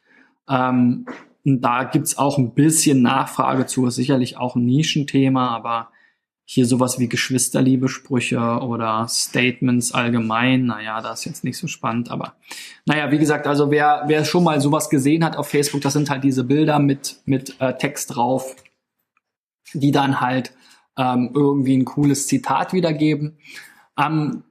Ähm, 0.49 1.05
da 1.43 1.83
gibt's 1.83 2.17
auch 2.17 2.37
ein 2.37 2.53
bisschen 2.53 3.01
Nachfrage 3.01 3.65
zu, 3.65 3.85
ist 3.85 3.95
sicherlich 3.95 4.37
auch 4.37 4.55
ein 4.55 4.65
Nischenthema, 4.65 5.49
aber 5.49 5.89
hier 6.45 6.65
sowas 6.65 6.97
wie 6.97 7.07
Geschwisterliebesprüche 7.07 8.39
oder 8.39 9.07
Statements 9.07 9.91
allgemein, 9.91 10.65
naja, 10.65 10.99
das 11.01 11.19
ist 11.19 11.25
jetzt 11.25 11.43
nicht 11.43 11.57
so 11.57 11.67
spannend, 11.67 12.09
aber 12.09 12.33
naja, 12.85 13.11
wie 13.11 13.19
gesagt, 13.19 13.45
also 13.45 13.69
wer, 13.69 14.05
wer 14.07 14.25
schon 14.25 14.43
mal 14.43 14.59
sowas 14.59 14.89
gesehen 14.89 15.23
hat 15.23 15.37
auf 15.37 15.49
Facebook, 15.49 15.81
das 15.81 15.93
sind 15.93 16.09
halt 16.09 16.23
diese 16.23 16.43
Bilder 16.43 16.79
mit, 16.79 17.17
mit 17.25 17.55
äh, 17.59 17.77
Text 17.77 18.15
drauf, 18.15 18.55
die 19.73 19.91
dann 19.91 20.21
halt 20.21 20.53
ähm, 20.99 21.31
irgendwie 21.33 21.77
ein 21.77 21.85
cooles 21.85 22.27
Zitat 22.27 22.73
wiedergeben. 22.73 23.37
Ähm, 23.97 24.43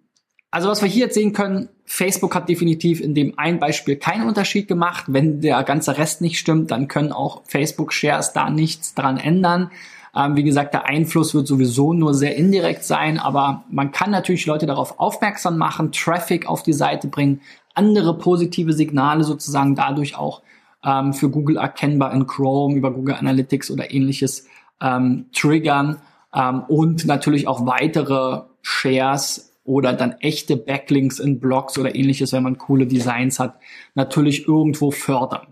also 0.51 0.69
was 0.71 0.81
wir 0.81 0.89
hier 0.89 1.05
jetzt 1.05 1.15
sehen 1.15 1.35
können, 1.35 1.69
Facebook 1.85 2.35
hat 2.35 2.49
definitiv 2.49 3.01
in 3.01 3.15
dem 3.15 3.39
ein 3.39 3.59
Beispiel 3.59 3.97
keinen 3.97 4.27
Unterschied 4.27 4.67
gemacht. 4.67 5.05
Wenn 5.09 5.43
der 5.43 5.63
ganze 5.63 5.99
Rest 5.99 6.23
nicht 6.23 6.39
stimmt, 6.39 6.71
dann 6.71 6.89
können 6.89 7.13
auch 7.13 7.43
Facebook-Shares 7.45 8.33
da 8.33 8.49
nichts 8.49 8.95
dran 8.95 9.19
ändern. 9.19 9.71
Ähm, 10.17 10.37
wie 10.37 10.43
gesagt, 10.43 10.73
der 10.73 10.87
Einfluss 10.87 11.35
wird 11.35 11.47
sowieso 11.47 11.93
nur 11.93 12.15
sehr 12.15 12.35
indirekt 12.37 12.83
sein, 12.83 13.19
aber 13.19 13.65
man 13.71 13.93
kann 13.93 14.11
natürlich 14.11 14.47
Leute 14.47 14.65
darauf 14.65 14.99
aufmerksam 14.99 15.59
machen, 15.59 15.93
Traffic 15.93 16.49
auf 16.49 16.63
die 16.63 16.73
Seite 16.73 17.09
bringen, 17.09 17.43
andere 17.75 18.17
positive 18.17 18.73
Signale 18.73 19.23
sozusagen 19.23 19.75
dadurch 19.75 20.17
auch 20.17 20.41
ähm, 20.83 21.13
für 21.13 21.29
Google 21.29 21.59
erkennbar 21.59 22.15
in 22.15 22.27
Chrome 22.27 22.75
über 22.75 22.91
Google 22.91 23.17
Analytics 23.17 23.71
oder 23.71 23.93
ähnliches 23.93 24.47
ähm, 24.81 25.27
triggern 25.33 25.99
ähm, 26.39 26.63
und 26.69 27.05
natürlich 27.05 27.49
auch 27.49 27.67
weitere 27.67 28.43
Shares 28.63 29.53
oder 29.65 29.93
dann 29.93 30.13
echte 30.21 30.57
Backlinks 30.57 31.19
in 31.19 31.41
Blogs 31.41 31.77
oder 31.77 31.95
ähnliches, 31.95 32.33
wenn 32.33 32.43
man 32.43 32.57
coole 32.57 32.87
Designs 32.87 33.39
hat, 33.39 33.59
natürlich 33.95 34.49
irgendwo 34.49 34.91
fördern. 34.91 35.49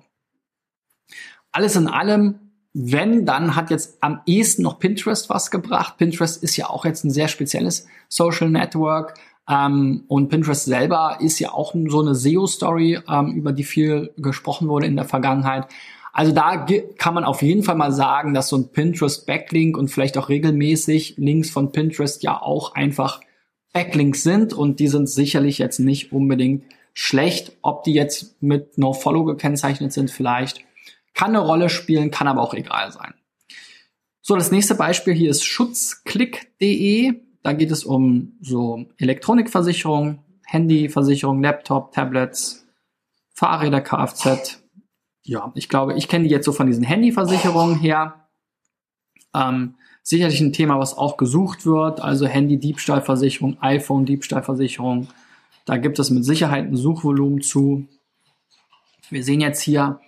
Alles 1.52 1.76
in 1.76 1.88
allem, 1.88 2.37
wenn, 2.73 3.26
dann 3.26 3.57
hat 3.57 3.71
jetzt 3.71 4.02
am 4.02 4.21
ehesten 4.26 4.62
noch 4.62 4.78
Pinterest 4.78 5.28
was 5.28 5.50
gebracht. 5.50 5.97
Pinterest 5.99 6.43
ist 6.43 6.57
ja 6.57 6.71
auch 6.71 6.85
jetzt 6.85 7.05
ein 7.05 7.11
sehr 7.11 7.28
spezielles 7.28 7.87
Social 8.09 8.49
Network. 8.49 9.14
Ähm, 9.49 10.05
und 10.09 10.28
Pinterest 10.28 10.64
selber 10.64 11.19
ist 11.21 11.38
ja 11.38 11.52
auch 11.52 11.75
so 11.87 12.00
eine 12.00 12.14
SEO-Story, 12.14 13.00
ähm, 13.09 13.35
über 13.35 13.52
die 13.52 13.64
viel 13.64 14.12
gesprochen 14.16 14.69
wurde 14.69 14.87
in 14.87 14.97
der 14.97 15.05
Vergangenheit. 15.05 15.69
Also 16.17 16.33
da 16.33 16.65
kann 16.97 17.13
man 17.13 17.25
auf 17.25 17.43
jeden 17.43 17.63
Fall 17.63 17.75
mal 17.75 17.93
sagen, 17.93 18.33
dass 18.33 18.49
so 18.49 18.57
ein 18.57 18.73
Pinterest-Backlink 18.73 19.77
und 19.77 19.89
vielleicht 19.89 20.17
auch 20.17 20.31
regelmäßig 20.31 21.17
Links 21.19 21.51
von 21.51 21.73
Pinterest 21.73 22.23
ja 22.23 22.41
auch 22.41 22.75
einfach 22.75 23.21
Backlinks 23.75 24.23
sind 24.23 24.55
und 24.55 24.81
die 24.81 24.89
sind 24.89 25.11
sicherlich 25.11 25.59
jetzt 25.59 25.79
nicht 25.79 26.13
unbedingt 26.13 26.65
schlecht. 26.95 27.53
Ob 27.61 27.85
die 27.85 27.93
jetzt 27.93 28.43
mit 28.43 28.79
No-Follow 28.79 29.25
gekennzeichnet 29.25 29.93
sind, 29.93 30.11
vielleicht. 30.11 30.65
Kann 31.13 31.37
eine 31.37 31.41
Rolle 31.41 31.69
spielen, 31.69 32.11
kann 32.11 32.29
aber 32.29 32.41
auch 32.41 32.55
egal 32.55 32.93
sein. 32.93 33.13
So, 34.23 34.37
das 34.37 34.51
nächste 34.51 34.75
Beispiel 34.75 35.13
hier 35.13 35.29
ist 35.29 35.45
schutzklick.de. 35.45 37.13
Da 37.43 37.53
geht 37.53 37.71
es 37.71 37.85
um 37.85 38.39
so 38.41 38.87
Elektronikversicherung, 38.97 40.25
Handyversicherung, 40.47 41.43
Laptop, 41.43 41.93
Tablets, 41.93 42.67
Fahrräder, 43.35 43.83
Kfz. 43.83 44.66
Ja, 45.26 45.50
ich 45.56 45.68
glaube, 45.68 45.95
ich 45.95 46.06
kenne 46.06 46.25
die 46.25 46.30
jetzt 46.30 46.45
so 46.45 46.52
von 46.52 46.68
diesen 46.68 46.85
Handyversicherungen 46.85 47.78
her. 47.80 48.28
Ähm, 49.35 49.75
sicherlich 50.04 50.40
ein 50.40 50.52
Thema, 50.52 50.78
was 50.78 50.97
auch 50.97 51.16
gesucht 51.16 51.66
wird, 51.66 52.00
also 52.00 52.26
Handy-Diebstahlversicherung, 52.26 53.61
iPhone-Diebstahlversicherung. 53.61 55.09
Da 55.64 55.78
gibt 55.78 55.99
es 55.99 56.11
mit 56.11 56.25
Sicherheit 56.25 56.66
ein 56.66 56.76
Suchvolumen 56.76 57.42
zu. 57.42 57.88
Wir 59.11 59.25
sehen 59.25 59.40
jetzt 59.40 59.61
hier, 59.61 60.00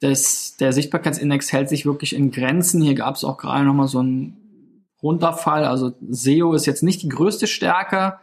dass 0.00 0.56
der 0.56 0.72
Sichtbarkeitsindex 0.72 1.52
hält 1.52 1.68
sich 1.68 1.86
wirklich 1.86 2.12
in 2.12 2.32
Grenzen. 2.32 2.82
Hier 2.82 2.94
gab 2.94 3.14
es 3.14 3.22
auch 3.22 3.38
gerade 3.38 3.64
nochmal 3.64 3.86
so 3.86 4.00
einen 4.00 4.88
Runterfall. 5.04 5.64
Also 5.64 5.92
SEO 6.08 6.52
ist 6.52 6.66
jetzt 6.66 6.82
nicht 6.82 7.02
die 7.02 7.08
größte 7.08 7.46
Stärke, 7.46 8.18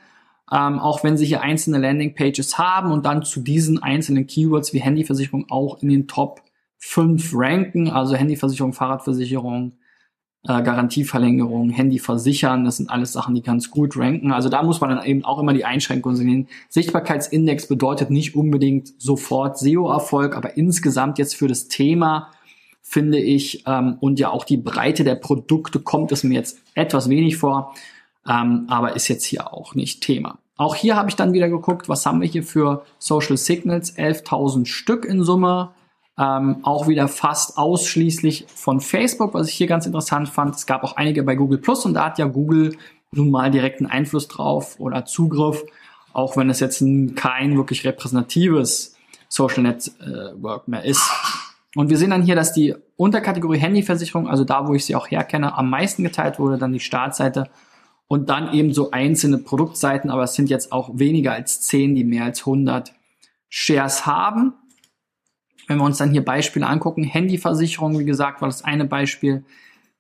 ähm, 0.51 0.79
auch 0.79 1.03
wenn 1.03 1.17
sie 1.17 1.25
hier 1.25 1.41
einzelne 1.41 1.79
Landingpages 1.79 2.57
haben 2.57 2.91
und 2.91 3.05
dann 3.05 3.23
zu 3.23 3.39
diesen 3.41 3.81
einzelnen 3.81 4.27
Keywords 4.27 4.73
wie 4.73 4.81
Handyversicherung 4.81 5.45
auch 5.49 5.81
in 5.81 5.89
den 5.89 6.07
Top 6.07 6.41
5 6.77 7.31
ranken, 7.33 7.89
also 7.89 8.15
Handyversicherung, 8.15 8.73
Fahrradversicherung, 8.73 9.73
äh, 10.43 10.61
Garantieverlängerung, 10.63 11.69
Handy 11.69 11.99
versichern, 11.99 12.65
das 12.65 12.77
sind 12.77 12.89
alles 12.89 13.13
Sachen, 13.13 13.35
die 13.35 13.43
ganz 13.43 13.69
gut 13.69 13.95
ranken. 13.95 14.31
Also 14.31 14.49
da 14.49 14.63
muss 14.63 14.81
man 14.81 14.89
dann 14.89 15.05
eben 15.05 15.23
auch 15.23 15.39
immer 15.39 15.53
die 15.53 15.65
Einschränkungen 15.65 16.17
sehen. 16.17 16.47
Sichtbarkeitsindex 16.69 17.67
bedeutet 17.67 18.09
nicht 18.09 18.35
unbedingt 18.35 18.99
sofort 18.99 19.57
SEO-Erfolg, 19.59 20.35
aber 20.35 20.57
insgesamt 20.57 21.19
jetzt 21.19 21.35
für 21.35 21.47
das 21.47 21.67
Thema 21.67 22.31
finde 22.81 23.19
ich 23.19 23.63
ähm, 23.67 23.97
und 23.99 24.19
ja 24.19 24.31
auch 24.31 24.43
die 24.43 24.57
Breite 24.57 25.03
der 25.03 25.15
Produkte 25.15 25.79
kommt 25.79 26.11
es 26.11 26.23
mir 26.23 26.33
jetzt 26.33 26.59
etwas 26.73 27.07
wenig 27.07 27.37
vor, 27.37 27.73
ähm, 28.27 28.65
aber 28.67 28.95
ist 28.95 29.07
jetzt 29.07 29.23
hier 29.23 29.53
auch 29.53 29.75
nicht 29.75 30.01
Thema. 30.01 30.40
Auch 30.61 30.75
hier 30.75 30.95
habe 30.95 31.09
ich 31.09 31.15
dann 31.15 31.33
wieder 31.33 31.49
geguckt, 31.49 31.89
was 31.89 32.05
haben 32.05 32.21
wir 32.21 32.27
hier 32.27 32.43
für 32.43 32.85
Social 32.99 33.35
Signals, 33.35 33.97
11.000 33.97 34.67
Stück 34.67 35.05
in 35.05 35.23
Summe 35.23 35.71
ähm, 36.19 36.57
auch 36.61 36.87
wieder 36.87 37.07
fast 37.07 37.57
ausschließlich 37.57 38.45
von 38.53 38.79
Facebook, 38.79 39.33
was 39.33 39.47
ich 39.47 39.55
hier 39.55 39.65
ganz 39.65 39.87
interessant 39.87 40.29
fand. 40.29 40.53
Es 40.53 40.67
gab 40.67 40.83
auch 40.83 40.97
einige 40.97 41.23
bei 41.23 41.33
Google 41.33 41.57
Plus 41.57 41.83
und 41.83 41.95
da 41.95 42.05
hat 42.05 42.19
ja 42.19 42.27
Google 42.27 42.77
nun 43.11 43.31
mal 43.31 43.49
direkten 43.49 43.87
Einfluss 43.87 44.27
drauf 44.27 44.79
oder 44.79 45.03
Zugriff, 45.03 45.63
auch 46.13 46.37
wenn 46.37 46.51
es 46.51 46.59
jetzt 46.59 46.83
kein 47.15 47.57
wirklich 47.57 47.83
repräsentatives 47.83 48.95
Social 49.29 49.63
Network 49.63 50.67
mehr 50.67 50.85
ist. 50.85 51.01
Und 51.73 51.89
wir 51.89 51.97
sehen 51.97 52.11
dann 52.11 52.21
hier, 52.21 52.35
dass 52.35 52.53
die 52.53 52.75
Unterkategorie 52.97 53.57
Handyversicherung, 53.57 54.27
also 54.27 54.43
da, 54.43 54.67
wo 54.67 54.75
ich 54.75 54.85
sie 54.85 54.95
auch 54.95 55.09
herkenne, 55.09 55.57
am 55.57 55.71
meisten 55.71 56.03
geteilt 56.03 56.37
wurde, 56.37 56.59
dann 56.59 56.71
die 56.71 56.79
Startseite 56.79 57.49
und 58.11 58.27
dann 58.27 58.53
eben 58.53 58.73
so 58.73 58.91
einzelne 58.91 59.37
Produktseiten, 59.37 60.09
aber 60.09 60.23
es 60.23 60.33
sind 60.33 60.49
jetzt 60.49 60.73
auch 60.73 60.89
weniger 60.99 61.31
als 61.31 61.61
zehn, 61.61 61.95
die 61.95 62.03
mehr 62.03 62.25
als 62.25 62.41
100 62.41 62.91
Shares 63.47 64.05
haben. 64.05 64.51
Wenn 65.67 65.77
wir 65.77 65.85
uns 65.85 65.99
dann 65.99 66.11
hier 66.11 66.25
Beispiele 66.25 66.67
angucken, 66.67 67.05
Handyversicherung, 67.05 67.97
wie 67.97 68.03
gesagt, 68.03 68.41
war 68.41 68.49
das 68.49 68.65
eine 68.65 68.83
Beispiel. 68.83 69.45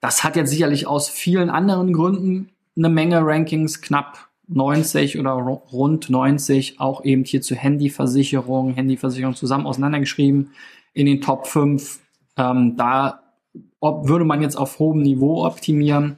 Das 0.01 0.25
hat 0.25 0.35
jetzt 0.35 0.49
sicherlich 0.49 0.87
aus 0.87 1.07
vielen 1.07 1.49
anderen 1.49 1.93
Gründen 1.93 2.49
eine 2.75 2.89
Menge 2.89 3.25
Rankings, 3.25 3.79
knapp 3.79 4.27
90 4.49 5.17
oder 5.17 5.31
rund 5.31 6.09
90, 6.09 6.81
auch 6.81 7.05
eben 7.05 7.23
hier 7.23 7.41
zu 7.41 7.55
Handyversicherung, 7.55 8.73
Handyversicherung 8.73 9.35
zusammen 9.35 9.65
auseinandergeschrieben 9.65 10.51
in 10.91 11.05
den 11.05 11.21
Top 11.21 11.47
5. 11.47 12.01
Ähm, 12.35 12.75
da 12.75 13.21
würde 13.79 14.25
man 14.25 14.41
jetzt 14.41 14.57
auf 14.57 14.79
hohem 14.79 15.01
Niveau 15.01 15.45
optimieren. 15.45 16.17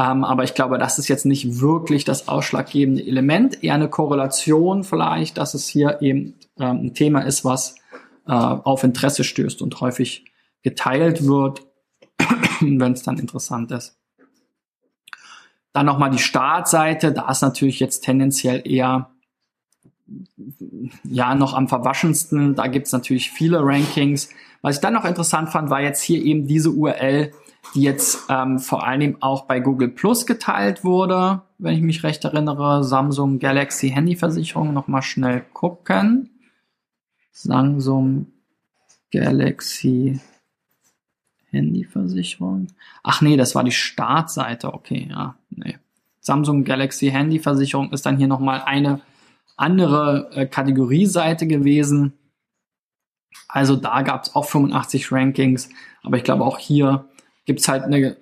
Ähm, 0.00 0.24
aber 0.24 0.44
ich 0.44 0.54
glaube, 0.54 0.78
das 0.78 0.98
ist 0.98 1.08
jetzt 1.08 1.26
nicht 1.26 1.60
wirklich 1.60 2.04
das 2.04 2.26
ausschlaggebende 2.26 3.06
Element, 3.06 3.62
eher 3.62 3.74
eine 3.74 3.90
Korrelation 3.90 4.82
vielleicht, 4.82 5.36
dass 5.36 5.52
es 5.52 5.68
hier 5.68 6.00
eben 6.00 6.36
ähm, 6.58 6.86
ein 6.86 6.94
Thema 6.94 7.20
ist, 7.20 7.44
was 7.44 7.74
äh, 8.26 8.32
auf 8.32 8.82
Interesse 8.82 9.24
stößt 9.24 9.60
und 9.60 9.78
häufig 9.82 10.24
geteilt 10.62 11.26
wird, 11.26 11.66
wenn 12.60 12.92
es 12.92 13.02
dann 13.02 13.18
interessant 13.18 13.72
ist. 13.72 13.98
Dann 15.74 15.84
nochmal 15.84 16.10
die 16.10 16.18
Startseite, 16.18 17.12
da 17.12 17.30
ist 17.30 17.42
natürlich 17.42 17.78
jetzt 17.78 18.00
tendenziell 18.00 18.62
eher 18.64 19.10
ja 21.04 21.34
noch 21.34 21.52
am 21.52 21.68
verwaschensten. 21.68 22.54
Da 22.54 22.68
gibt 22.68 22.86
es 22.86 22.92
natürlich 22.92 23.30
viele 23.30 23.60
Rankings. 23.62 24.30
Was 24.62 24.76
ich 24.76 24.80
dann 24.80 24.94
noch 24.94 25.04
interessant 25.04 25.50
fand, 25.50 25.68
war 25.68 25.82
jetzt 25.82 26.00
hier 26.00 26.24
eben 26.24 26.46
diese 26.46 26.70
URL, 26.70 27.32
die 27.74 27.82
jetzt 27.82 28.26
ähm, 28.28 28.58
vor 28.58 28.86
allem 28.86 29.16
auch 29.20 29.44
bei 29.44 29.60
Google 29.60 29.88
Plus 29.88 30.26
geteilt 30.26 30.84
wurde, 30.84 31.42
wenn 31.58 31.74
ich 31.74 31.82
mich 31.82 32.02
recht 32.02 32.24
erinnere. 32.24 32.82
Samsung 32.84 33.38
Galaxy 33.38 33.90
Handyversicherung 33.90 34.72
nochmal 34.72 35.02
schnell 35.02 35.44
gucken. 35.52 36.30
Samsung 37.32 38.26
Galaxy 39.12 40.20
Handyversicherung. 41.50 42.68
Ach 43.02 43.20
nee, 43.20 43.36
das 43.36 43.54
war 43.54 43.64
die 43.64 43.72
Startseite. 43.72 44.72
Okay, 44.72 45.08
ja, 45.10 45.36
nee. 45.50 45.78
Samsung 46.20 46.64
Galaxy 46.64 47.10
Handyversicherung 47.10 47.92
ist 47.92 48.06
dann 48.06 48.18
hier 48.18 48.28
nochmal 48.28 48.62
eine 48.64 49.00
andere 49.56 50.30
äh, 50.32 50.46
Kategorieseite 50.46 51.46
gewesen. 51.46 52.14
Also 53.48 53.76
da 53.76 54.02
gab 54.02 54.24
es 54.24 54.34
auch 54.34 54.44
85 54.44 55.12
Rankings, 55.12 55.68
aber 56.02 56.16
ich 56.16 56.24
glaube 56.24 56.44
auch 56.44 56.58
hier 56.58 57.08
es 57.58 57.68
halt 57.68 57.82
eine, 57.82 58.16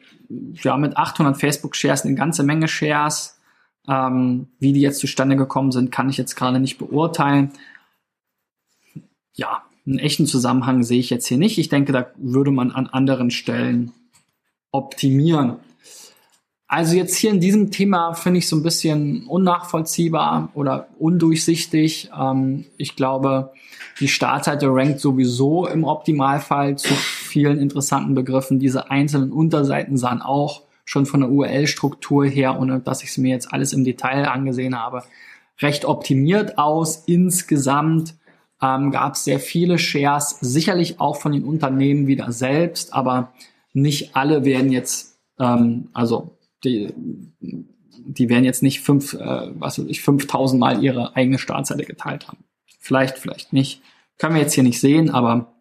ja, 0.62 0.76
mit 0.76 0.96
800 0.96 1.36
Facebook-Shares 1.36 2.04
eine 2.04 2.14
ganze 2.14 2.42
Menge 2.42 2.68
Shares. 2.68 3.40
Ähm, 3.88 4.48
wie 4.58 4.72
die 4.72 4.80
jetzt 4.80 4.98
zustande 4.98 5.36
gekommen 5.36 5.72
sind, 5.72 5.90
kann 5.90 6.10
ich 6.10 6.18
jetzt 6.18 6.36
gerade 6.36 6.60
nicht 6.60 6.78
beurteilen 6.78 7.52
ja, 9.38 9.62
einen 9.86 9.98
echten 10.00 10.26
Zusammenhang 10.26 10.82
sehe 10.82 10.98
ich 10.98 11.08
jetzt 11.10 11.26
hier 11.26 11.38
nicht. 11.38 11.58
Ich 11.58 11.70
denke, 11.70 11.92
da 11.92 12.10
würde 12.16 12.50
man 12.50 12.72
an 12.72 12.88
anderen 12.88 13.30
Stellen 13.30 13.92
optimieren. 14.72 15.56
Also 16.70 16.96
jetzt 16.96 17.16
hier 17.16 17.30
in 17.30 17.40
diesem 17.40 17.70
Thema 17.70 18.12
finde 18.12 18.38
ich 18.38 18.48
so 18.48 18.54
ein 18.54 18.62
bisschen 18.62 19.26
unnachvollziehbar 19.26 20.50
oder 20.52 20.88
undurchsichtig. 20.98 22.10
Ähm, 22.16 22.66
ich 22.76 22.94
glaube, 22.94 23.52
die 24.00 24.08
Startseite 24.08 24.68
rankt 24.68 25.00
sowieso 25.00 25.66
im 25.66 25.84
Optimalfall 25.84 26.76
zu 26.76 26.92
vielen 26.92 27.58
interessanten 27.58 28.14
Begriffen. 28.14 28.58
Diese 28.58 28.90
einzelnen 28.90 29.32
Unterseiten 29.32 29.96
sahen 29.96 30.20
auch 30.20 30.62
schon 30.84 31.06
von 31.06 31.20
der 31.20 31.30
URL-Struktur 31.30 32.26
her, 32.26 32.60
ohne 32.60 32.80
dass 32.80 33.02
ich 33.02 33.10
es 33.10 33.18
mir 33.18 33.30
jetzt 33.30 33.50
alles 33.50 33.72
im 33.72 33.84
Detail 33.84 34.28
angesehen 34.28 34.78
habe, 34.78 35.04
recht 35.60 35.86
optimiert 35.86 36.58
aus. 36.58 37.04
Insgesamt 37.06 38.14
ähm, 38.60 38.90
gab 38.90 39.14
es 39.14 39.24
sehr 39.24 39.40
viele 39.40 39.78
Shares, 39.78 40.36
sicherlich 40.42 41.00
auch 41.00 41.16
von 41.16 41.32
den 41.32 41.44
Unternehmen 41.44 42.06
wieder 42.06 42.30
selbst, 42.30 42.92
aber 42.92 43.32
nicht 43.72 44.16
alle 44.16 44.44
werden 44.44 44.70
jetzt, 44.70 45.18
ähm, 45.38 45.88
also 45.94 46.37
die, 46.64 46.92
die 47.40 48.28
werden 48.28 48.44
jetzt 48.44 48.62
nicht 48.62 48.80
fünf, 48.80 49.14
äh, 49.14 49.50
was 49.58 49.78
weiß 49.78 49.86
ich, 49.88 50.02
5000 50.02 50.58
Mal 50.58 50.82
ihre 50.82 51.16
eigene 51.16 51.38
Startseite 51.38 51.84
geteilt 51.84 52.28
haben. 52.28 52.44
Vielleicht, 52.80 53.18
vielleicht 53.18 53.52
nicht. 53.52 53.82
Können 54.18 54.34
wir 54.34 54.42
jetzt 54.42 54.54
hier 54.54 54.64
nicht 54.64 54.80
sehen, 54.80 55.10
aber 55.10 55.52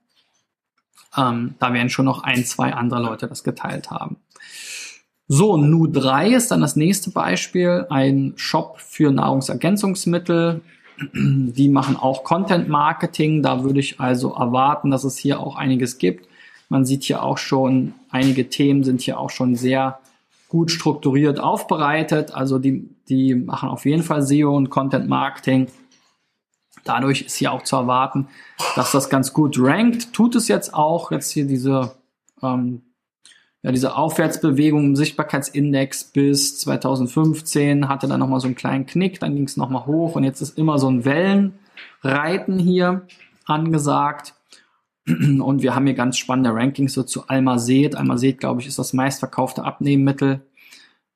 ähm, 1.16 1.56
da 1.60 1.74
werden 1.74 1.90
schon 1.90 2.06
noch 2.06 2.24
ein, 2.24 2.44
zwei 2.46 2.74
andere 2.74 3.02
Leute 3.02 3.28
das 3.28 3.44
geteilt 3.44 3.92
haben. 3.92 4.18
So, 5.28 5.56
Nu3 5.56 6.36
ist 6.36 6.52
dann 6.52 6.62
das 6.62 6.78
nächste 6.78 7.12
Beispiel, 7.12 7.86
ein 7.90 8.34
Shop 8.38 8.80
für 8.80 9.12
Nahrungsergänzungsmittel. 9.12 10.62
Die 11.14 11.70
machen 11.70 11.98
auch 11.98 12.24
Content 12.24 12.70
Marketing. 12.70 13.44
Da 13.44 13.64
würde 13.64 13.80
ich 13.80 14.00
also 14.00 14.34
erwarten, 14.34 14.90
dass 14.90 15.04
es 15.04 15.18
hier 15.18 15.42
auch 15.42 15.58
einiges 15.58 15.98
gibt. 15.98 16.28
Man 16.70 16.86
sieht 16.86 17.04
hier 17.04 17.24
auch 17.24 17.38
schon, 17.38 17.94
einige 18.10 18.50
Themen 18.50 18.84
sind 18.84 19.02
hier 19.02 19.20
auch 19.20 19.30
schon 19.30 19.56
sehr 19.56 20.00
gut 20.50 20.72
strukturiert 20.72 21.40
aufbereitet. 21.40 22.34
Also 22.34 22.60
die, 22.60 22.90
die 23.10 23.36
machen 23.36 23.70
auf 23.70 23.86
jeden 23.86 24.04
Fall 24.04 24.22
SEO 24.22 24.56
und 24.56 24.70
Content 24.70 25.08
Marketing. 25.08 25.68
Dadurch 26.84 27.24
ist 27.24 27.36
hier 27.36 27.52
auch 27.52 27.64
zu 27.64 27.76
erwarten, 27.76 28.28
dass 28.76 28.92
das 28.92 29.10
ganz 29.10 29.34
gut 29.34 29.58
rankt. 29.60 30.14
Tut 30.14 30.36
es 30.36 30.48
jetzt 30.48 30.74
auch. 30.74 31.12
Jetzt 31.12 31.32
hier 31.32 31.46
diese 31.46 31.96
ähm, 32.42 32.82
ja, 33.64 33.74
diese 33.74 33.96
Aufwärtsbewegung 33.98 34.86
im 34.86 34.96
Sichtbarkeitsindex 34.96 36.06
bis 36.06 36.60
2015 36.60 37.90
hatte 37.90 38.08
dann 38.08 38.20
nochmal 38.20 38.40
so 38.40 38.48
einen 38.48 38.56
kleinen 38.56 38.86
Knick, 38.86 39.20
dann 39.20 39.36
ging 39.36 39.46
es 39.46 39.58
nochmal 39.58 39.86
hoch 39.86 40.16
und 40.16 40.24
jetzt 40.24 40.40
ist 40.42 40.58
immer 40.58 40.80
so 40.80 40.88
ein 40.90 41.04
Wellenreiten 41.04 42.60
hier 42.60 43.06
angesagt. 43.46 44.36
Und 45.42 45.62
wir 45.62 45.74
haben 45.74 45.86
hier 45.86 45.96
ganz 45.96 46.18
spannende 46.18 46.54
Rankings 46.54 46.94
so 46.94 47.04
zu 47.04 47.28
Almazet. 47.28 47.96
Almazet, 47.96 48.40
glaube 48.40 48.62
ich, 48.62 48.68
ist 48.68 48.80
das 48.80 48.94
meistverkaufte 48.94 49.64
Abnehmmittel 49.64 50.42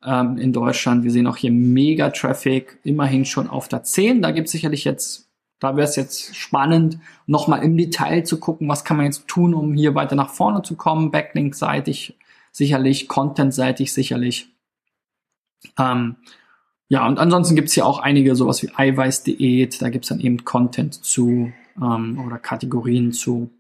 ähm, 0.04 0.38
in 0.38 0.54
Deutschland. 0.54 1.04
Wir 1.04 1.12
sehen 1.12 1.28
auch 1.28 1.38
hier 1.38 1.52
Mega-Traffic, 1.52 2.80
immerhin 2.84 3.26
schon 3.26 3.50
auf 3.50 3.68
der 3.68 3.84
10. 3.84 4.22
Da 4.22 4.32
gibt 4.32 4.48
es 4.48 4.52
sicherlich 4.54 4.86
jetzt 4.86 5.32
da 5.62 5.76
wäre 5.76 5.88
es 5.88 5.96
jetzt 5.96 6.36
spannend, 6.36 6.98
nochmal 7.28 7.64
im 7.64 7.78
Detail 7.78 8.24
zu 8.24 8.40
gucken, 8.40 8.68
was 8.68 8.84
kann 8.84 8.98
man 8.98 9.06
jetzt 9.06 9.28
tun, 9.28 9.54
um 9.54 9.76
hier 9.76 9.94
weiter 9.94 10.16
nach 10.16 10.32
vorne 10.32 10.64
zu 10.64 10.76
kommen, 10.76 11.12
Backlink-seitig 11.12 12.18
sicherlich, 12.52 13.08
Content-seitig 13.08 13.94
sicherlich. 13.94 14.50
Ähm, 15.78 16.16
ja, 16.90 17.08
und 17.08 17.20
ansonsten 17.20 17.56
gibt's 17.56 17.74
hier 17.74 17.86
auch 17.86 18.00
einige, 18.00 18.36
sowas 18.36 18.64
wie 18.64 18.72
Eiweißdiät, 18.76 19.84
da 19.84 19.90
gibt's 19.90 20.08
dann 20.08 20.20
eben 20.20 20.44
Content 20.46 20.96
zu 20.96 21.54
ähm, 21.80 22.20
oder 22.26 22.40
Kategorien 22.40 23.12
zu 23.12 23.52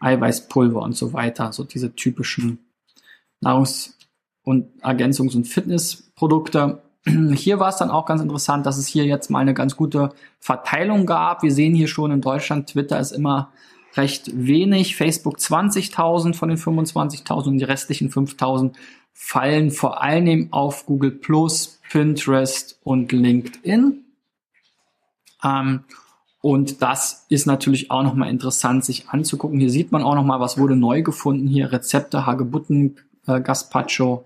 Eiweißpulver 0.00 0.80
und 0.80 0.96
so 0.96 1.12
weiter, 1.12 1.52
so 1.52 1.64
diese 1.64 1.94
typischen 1.94 2.58
Nahrungs- 3.40 3.94
und 4.42 4.82
Ergänzungs- 4.82 5.36
und 5.36 5.46
Fitnessprodukte. 5.46 6.82
Hier 7.34 7.58
war 7.58 7.68
es 7.68 7.76
dann 7.76 7.90
auch 7.90 8.06
ganz 8.06 8.20
interessant, 8.22 8.66
dass 8.66 8.78
es 8.78 8.86
hier 8.86 9.04
jetzt 9.04 9.30
mal 9.30 9.40
eine 9.40 9.54
ganz 9.54 9.76
gute 9.76 10.12
Verteilung 10.40 11.06
gab. 11.06 11.42
Wir 11.42 11.52
sehen 11.52 11.74
hier 11.74 11.88
schon 11.88 12.10
in 12.10 12.20
Deutschland, 12.20 12.68
Twitter 12.68 12.98
ist 12.98 13.12
immer 13.12 13.52
recht 13.94 14.30
wenig, 14.34 14.96
Facebook 14.96 15.36
20.000 15.36 16.34
von 16.34 16.48
den 16.48 16.58
25.000 16.58 17.46
und 17.46 17.58
die 17.58 17.64
restlichen 17.64 18.10
5.000 18.10 18.72
fallen 19.12 19.70
vor 19.70 20.02
allem 20.02 20.52
auf 20.52 20.84
Google 20.84 21.12
Plus, 21.12 21.80
Pinterest 21.90 22.78
und 22.82 23.12
LinkedIn. 23.12 24.04
Ähm, 25.42 25.84
und 26.46 26.80
das 26.80 27.26
ist 27.28 27.46
natürlich 27.46 27.90
auch 27.90 28.04
nochmal 28.04 28.30
interessant, 28.30 28.84
sich 28.84 29.08
anzugucken. 29.08 29.58
Hier 29.58 29.68
sieht 29.68 29.90
man 29.90 30.04
auch 30.04 30.14
nochmal, 30.14 30.38
was 30.38 30.58
wurde 30.58 30.76
neu 30.76 31.02
gefunden. 31.02 31.48
Hier 31.48 31.72
Rezepte, 31.72 32.24
Hagebutten, 32.24 32.98
äh, 33.26 33.40
Gazpacho 33.40 34.22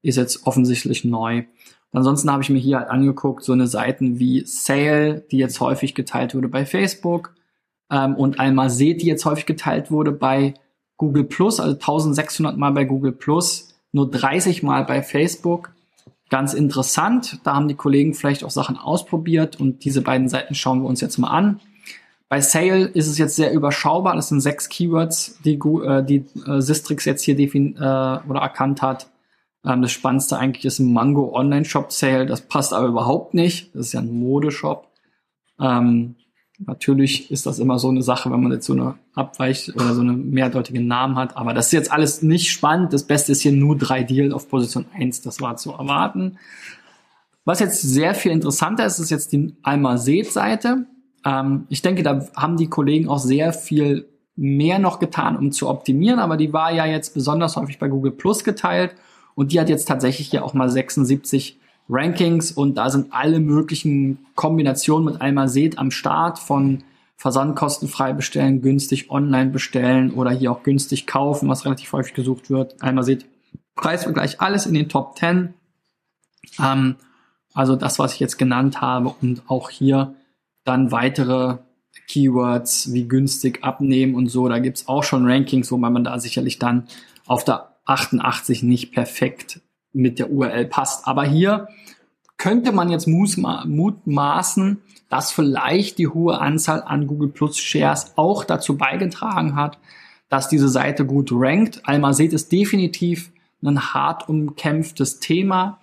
ist 0.00 0.14
jetzt 0.14 0.46
offensichtlich 0.46 1.04
neu. 1.04 1.42
Ansonsten 1.90 2.30
habe 2.30 2.44
ich 2.44 2.48
mir 2.48 2.60
hier 2.60 2.78
halt 2.78 2.90
angeguckt, 2.90 3.42
so 3.42 3.52
eine 3.52 3.66
Seiten 3.66 4.20
wie 4.20 4.44
Sale, 4.46 5.24
die 5.32 5.38
jetzt 5.38 5.58
häufig 5.58 5.96
geteilt 5.96 6.36
wurde 6.36 6.46
bei 6.46 6.64
Facebook 6.64 7.34
ähm, 7.90 8.14
und 8.14 8.38
Almazet, 8.38 9.02
die 9.02 9.06
jetzt 9.06 9.24
häufig 9.24 9.44
geteilt 9.44 9.90
wurde 9.90 10.12
bei 10.12 10.54
Google 10.96 11.24
Plus, 11.24 11.58
also 11.58 11.72
1600 11.74 12.56
Mal 12.56 12.70
bei 12.70 12.84
Google 12.84 13.10
Plus, 13.10 13.74
nur 13.90 14.08
30 14.08 14.62
Mal 14.62 14.84
bei 14.84 15.02
Facebook. 15.02 15.73
Ganz 16.30 16.54
interessant. 16.54 17.38
Da 17.44 17.54
haben 17.54 17.68
die 17.68 17.74
Kollegen 17.74 18.14
vielleicht 18.14 18.44
auch 18.44 18.50
Sachen 18.50 18.76
ausprobiert 18.76 19.60
und 19.60 19.84
diese 19.84 20.02
beiden 20.02 20.28
Seiten 20.28 20.54
schauen 20.54 20.82
wir 20.82 20.88
uns 20.88 21.00
jetzt 21.00 21.18
mal 21.18 21.28
an. 21.28 21.60
Bei 22.28 22.40
Sale 22.40 22.86
ist 22.86 23.06
es 23.06 23.18
jetzt 23.18 23.36
sehr 23.36 23.52
überschaubar. 23.52 24.16
Das 24.16 24.28
sind 24.28 24.40
sechs 24.40 24.68
Keywords, 24.68 25.38
die, 25.44 25.54
äh, 25.54 26.02
die 26.02 26.24
äh, 26.46 26.60
Sistrix 26.60 27.04
jetzt 27.04 27.22
hier 27.22 27.36
defin 27.36 27.76
äh, 27.76 27.80
oder 27.80 28.40
erkannt 28.40 28.82
hat. 28.82 29.08
Ähm, 29.64 29.82
das 29.82 29.92
Spannendste 29.92 30.38
eigentlich 30.38 30.64
ist 30.64 30.78
ein 30.78 30.92
Mango 30.92 31.34
Online 31.34 31.64
Shop 31.64 31.92
Sale. 31.92 32.26
Das 32.26 32.40
passt 32.40 32.72
aber 32.72 32.88
überhaupt 32.88 33.34
nicht. 33.34 33.74
Das 33.74 33.86
ist 33.86 33.92
ja 33.92 34.00
ein 34.00 34.12
Modeshop. 34.18 34.88
Ähm, 35.60 36.16
natürlich 36.58 37.30
ist 37.30 37.46
das 37.46 37.58
immer 37.58 37.78
so 37.78 37.88
eine 37.88 38.02
Sache, 38.02 38.30
wenn 38.30 38.40
man 38.40 38.52
jetzt 38.52 38.66
so 38.66 38.74
eine 38.74 38.94
Abweich 39.14 39.74
oder 39.74 39.94
so 39.94 40.00
eine 40.00 40.12
mehrdeutigen 40.12 40.86
Namen 40.86 41.16
hat. 41.16 41.36
Aber 41.36 41.52
das 41.54 41.66
ist 41.66 41.72
jetzt 41.72 41.92
alles 41.92 42.22
nicht 42.22 42.50
spannend. 42.50 42.92
Das 42.92 43.04
Beste 43.04 43.32
ist 43.32 43.40
hier 43.40 43.52
nur 43.52 43.76
drei 43.76 44.02
Deal 44.02 44.32
auf 44.32 44.48
Position 44.48 44.86
1. 44.94 45.22
Das 45.22 45.40
war 45.40 45.56
zu 45.56 45.72
erwarten. 45.72 46.38
Was 47.44 47.60
jetzt 47.60 47.82
sehr 47.82 48.14
viel 48.14 48.32
interessanter 48.32 48.86
ist, 48.86 48.98
ist 48.98 49.10
jetzt 49.10 49.32
die 49.32 49.54
Alma-Seed-Seite. 49.62 50.86
Ähm, 51.24 51.66
ich 51.68 51.82
denke, 51.82 52.02
da 52.02 52.26
haben 52.36 52.56
die 52.56 52.68
Kollegen 52.68 53.08
auch 53.08 53.18
sehr 53.18 53.52
viel 53.52 54.08
mehr 54.36 54.78
noch 54.78 54.98
getan, 54.98 55.36
um 55.36 55.52
zu 55.52 55.68
optimieren. 55.68 56.20
Aber 56.20 56.36
die 56.36 56.52
war 56.52 56.72
ja 56.72 56.86
jetzt 56.86 57.14
besonders 57.14 57.56
häufig 57.56 57.78
bei 57.78 57.88
Google 57.88 58.12
Plus 58.12 58.44
geteilt. 58.44 58.94
Und 59.34 59.52
die 59.52 59.60
hat 59.60 59.68
jetzt 59.68 59.88
tatsächlich 59.88 60.30
ja 60.32 60.42
auch 60.42 60.54
mal 60.54 60.70
76 60.70 61.58
Rankings 61.88 62.52
und 62.52 62.76
da 62.76 62.90
sind 62.90 63.12
alle 63.12 63.40
möglichen 63.40 64.26
Kombinationen 64.34 65.04
mit 65.04 65.20
einmal 65.20 65.48
seht 65.48 65.78
am 65.78 65.90
Start 65.90 66.38
von 66.38 66.82
versandkostenfrei 67.16 68.12
bestellen, 68.12 68.62
günstig 68.62 69.10
online 69.10 69.50
bestellen 69.50 70.12
oder 70.12 70.30
hier 70.30 70.52
auch 70.52 70.62
günstig 70.62 71.06
kaufen, 71.06 71.48
was 71.48 71.64
relativ 71.64 71.92
häufig 71.92 72.14
gesucht 72.14 72.50
wird. 72.50 72.82
Einmal 72.82 73.04
seht 73.04 73.26
Preisvergleich, 73.76 74.40
alles 74.40 74.66
in 74.66 74.74
den 74.74 74.88
Top 74.88 75.18
10. 75.18 75.54
Ähm, 76.62 76.96
also 77.52 77.76
das, 77.76 77.98
was 77.98 78.14
ich 78.14 78.20
jetzt 78.20 78.36
genannt 78.36 78.80
habe 78.80 79.14
und 79.20 79.42
auch 79.46 79.70
hier 79.70 80.14
dann 80.64 80.90
weitere 80.90 81.58
Keywords 82.08 82.92
wie 82.92 83.06
günstig 83.06 83.62
abnehmen 83.62 84.14
und 84.14 84.28
so. 84.28 84.48
Da 84.48 84.58
gibt's 84.58 84.88
auch 84.88 85.04
schon 85.04 85.26
Rankings, 85.26 85.70
wo 85.70 85.76
man 85.76 86.04
da 86.04 86.18
sicherlich 86.18 86.58
dann 86.58 86.88
auf 87.26 87.44
der 87.44 87.76
88 87.86 88.62
nicht 88.62 88.92
perfekt 88.92 89.60
mit 89.94 90.18
der 90.18 90.30
URL 90.30 90.66
passt. 90.66 91.06
Aber 91.06 91.24
hier 91.24 91.68
könnte 92.36 92.72
man 92.72 92.90
jetzt 92.90 93.06
mutmaßen, 93.06 94.82
dass 95.08 95.32
vielleicht 95.32 95.98
die 95.98 96.08
hohe 96.08 96.38
Anzahl 96.40 96.82
an 96.82 97.06
Google 97.06 97.28
Plus 97.28 97.58
Shares 97.58 98.12
auch 98.16 98.44
dazu 98.44 98.76
beigetragen 98.76 99.56
hat, 99.56 99.78
dass 100.28 100.48
diese 100.48 100.68
Seite 100.68 101.06
gut 101.06 101.30
rankt. 101.32 101.80
Almazet 101.84 102.32
ist 102.32 102.50
definitiv 102.50 103.30
ein 103.62 103.94
hart 103.94 104.28
umkämpftes 104.28 105.20
Thema. 105.20 105.78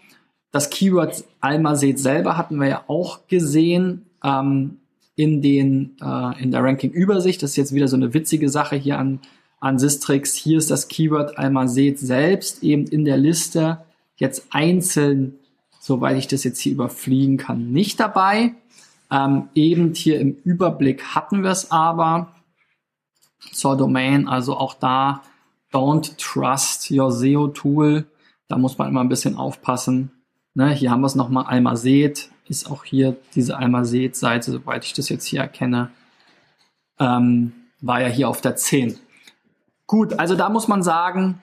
Das 0.52 0.70
Keyword 0.70 1.24
Almazet 1.40 1.98
selber 1.98 2.38
hatten 2.38 2.58
wir 2.58 2.68
ja 2.68 2.84
auch 2.88 3.28
gesehen 3.28 4.06
ähm, 4.24 4.80
in, 5.16 5.42
den, 5.42 5.96
äh, 6.02 6.44
in 6.44 6.52
der 6.52 6.64
Ranking-Übersicht. 6.64 7.42
Das 7.42 7.52
ist 7.52 7.56
jetzt 7.56 7.74
wieder 7.74 7.88
so 7.88 7.96
eine 7.96 8.14
witzige 8.14 8.50
Sache 8.50 8.76
hier 8.76 9.00
an 9.00 9.20
an 9.62 9.80
Sistrix. 9.80 10.36
Hier 10.36 10.58
ist 10.58 10.70
das 10.70 10.90
Keyword 10.90 11.38
Almazet 11.38 12.00
selbst 12.00 12.64
eben 12.64 12.86
in 12.88 13.06
der 13.06 13.18
Liste 13.18 13.78
jetzt 14.22 14.50
einzeln, 14.52 15.40
soweit 15.80 16.16
ich 16.16 16.28
das 16.28 16.44
jetzt 16.44 16.60
hier 16.60 16.74
überfliegen 16.74 17.38
kann, 17.38 17.72
nicht 17.72 18.00
dabei. 18.00 18.54
Ähm, 19.10 19.50
eben 19.56 19.96
hier 19.96 20.20
im 20.20 20.38
Überblick 20.44 21.16
hatten 21.16 21.42
wir 21.42 21.50
es 21.50 21.72
aber 21.72 22.36
zur 23.52 23.76
Domain, 23.76 24.28
also 24.28 24.56
auch 24.56 24.76
da 24.76 25.24
don't 25.74 26.18
trust 26.18 26.92
your 26.92 27.12
SEO 27.12 27.48
Tool. 27.48 28.06
Da 28.48 28.60
muss 28.60 28.78
man 28.78 28.90
immer 28.90 29.02
ein 29.02 29.10
bisschen 29.10 29.38
aufpassen. 29.38 30.12
Ne, 30.54 30.70
hier 30.70 30.92
haben 30.92 31.02
wir 31.02 31.08
es 31.08 31.16
nochmal 31.16 31.46
Almazet, 31.46 32.30
ist 32.48 32.70
auch 32.70 32.84
hier 32.84 33.18
diese 33.34 33.58
Almazet-Seite, 33.58 34.52
soweit 34.52 34.86
ich 34.86 34.94
das 34.94 35.10
jetzt 35.10 35.26
hier 35.26 35.40
erkenne, 35.40 35.90
ähm, 37.00 37.54
war 37.80 38.02
ja 38.02 38.08
hier 38.08 38.30
auf 38.30 38.42
der 38.42 38.56
10. 38.56 39.00
Gut, 39.88 40.20
also 40.20 40.36
da 40.36 40.50
muss 40.50 40.68
man 40.68 40.84
sagen, 40.84 41.42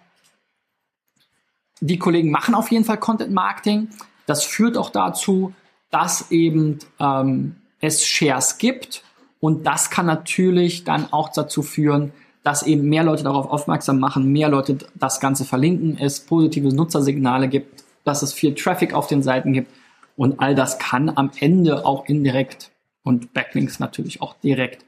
die 1.80 1.98
Kollegen 1.98 2.30
machen 2.30 2.54
auf 2.54 2.70
jeden 2.70 2.84
Fall 2.84 2.98
Content 2.98 3.32
Marketing. 3.32 3.88
Das 4.26 4.44
führt 4.44 4.76
auch 4.76 4.90
dazu, 4.90 5.54
dass 5.90 6.30
eben 6.30 6.78
ähm, 7.00 7.56
es 7.80 8.04
Shares 8.04 8.58
gibt 8.58 9.02
und 9.40 9.66
das 9.66 9.90
kann 9.90 10.06
natürlich 10.06 10.84
dann 10.84 11.12
auch 11.12 11.30
dazu 11.30 11.62
führen, 11.62 12.12
dass 12.42 12.62
eben 12.62 12.88
mehr 12.88 13.04
Leute 13.04 13.24
darauf 13.24 13.50
aufmerksam 13.50 13.98
machen, 13.98 14.32
mehr 14.32 14.48
Leute 14.48 14.78
das 14.94 15.20
Ganze 15.20 15.44
verlinken, 15.44 15.98
es 15.98 16.20
positive 16.20 16.68
Nutzersignale 16.68 17.48
gibt, 17.48 17.84
dass 18.04 18.22
es 18.22 18.32
viel 18.32 18.54
Traffic 18.54 18.94
auf 18.94 19.06
den 19.06 19.22
Seiten 19.22 19.52
gibt 19.52 19.72
und 20.16 20.40
all 20.40 20.54
das 20.54 20.78
kann 20.78 21.10
am 21.14 21.30
Ende 21.38 21.86
auch 21.86 22.06
indirekt 22.06 22.70
und 23.02 23.32
Backlinks 23.32 23.78
natürlich 23.78 24.20
auch 24.20 24.34
direkt 24.42 24.84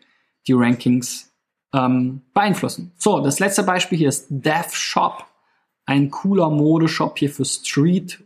die 0.47 0.53
Rankings 0.55 1.31
ähm, 1.73 2.23
beeinflussen. 2.35 2.93
So, 2.97 3.21
das 3.21 3.39
letzte 3.39 3.63
Beispiel 3.63 3.99
hier 3.99 4.09
ist 4.09 4.27
Dev 4.29 4.75
Shop. 4.75 5.25
Ein 5.91 6.13
cooler 6.13 6.51
Modeshop 6.51 7.19
hier 7.19 7.31
für 7.31 7.45
Street 7.45 8.23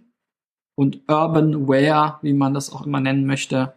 und 0.74 1.00
Urban 1.08 1.66
Wear, 1.66 2.18
wie 2.20 2.34
man 2.34 2.52
das 2.52 2.70
auch 2.70 2.84
immer 2.84 3.00
nennen 3.00 3.24
möchte. 3.24 3.72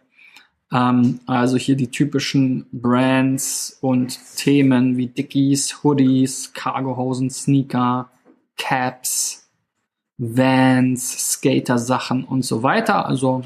Ähm, 0.70 1.20
also 1.24 1.56
hier 1.56 1.74
die 1.74 1.90
typischen 1.90 2.66
Brands 2.70 3.78
und 3.80 4.18
Themen 4.36 4.98
wie 4.98 5.06
Dickies, 5.06 5.82
Hoodies, 5.82 6.52
Cargohosen, 6.52 7.30
Sneaker, 7.30 8.10
Caps, 8.58 9.48
Vans, 10.18 11.32
Skater-Sachen 11.32 12.24
und 12.24 12.44
so 12.44 12.62
weiter. 12.62 13.06
Also 13.06 13.42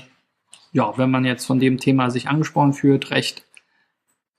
ja, 0.72 0.98
wenn 0.98 1.12
man 1.12 1.24
jetzt 1.24 1.46
von 1.46 1.60
dem 1.60 1.78
Thema 1.78 2.10
sich 2.10 2.26
angesprochen 2.26 2.72
fühlt, 2.72 3.12
recht 3.12 3.44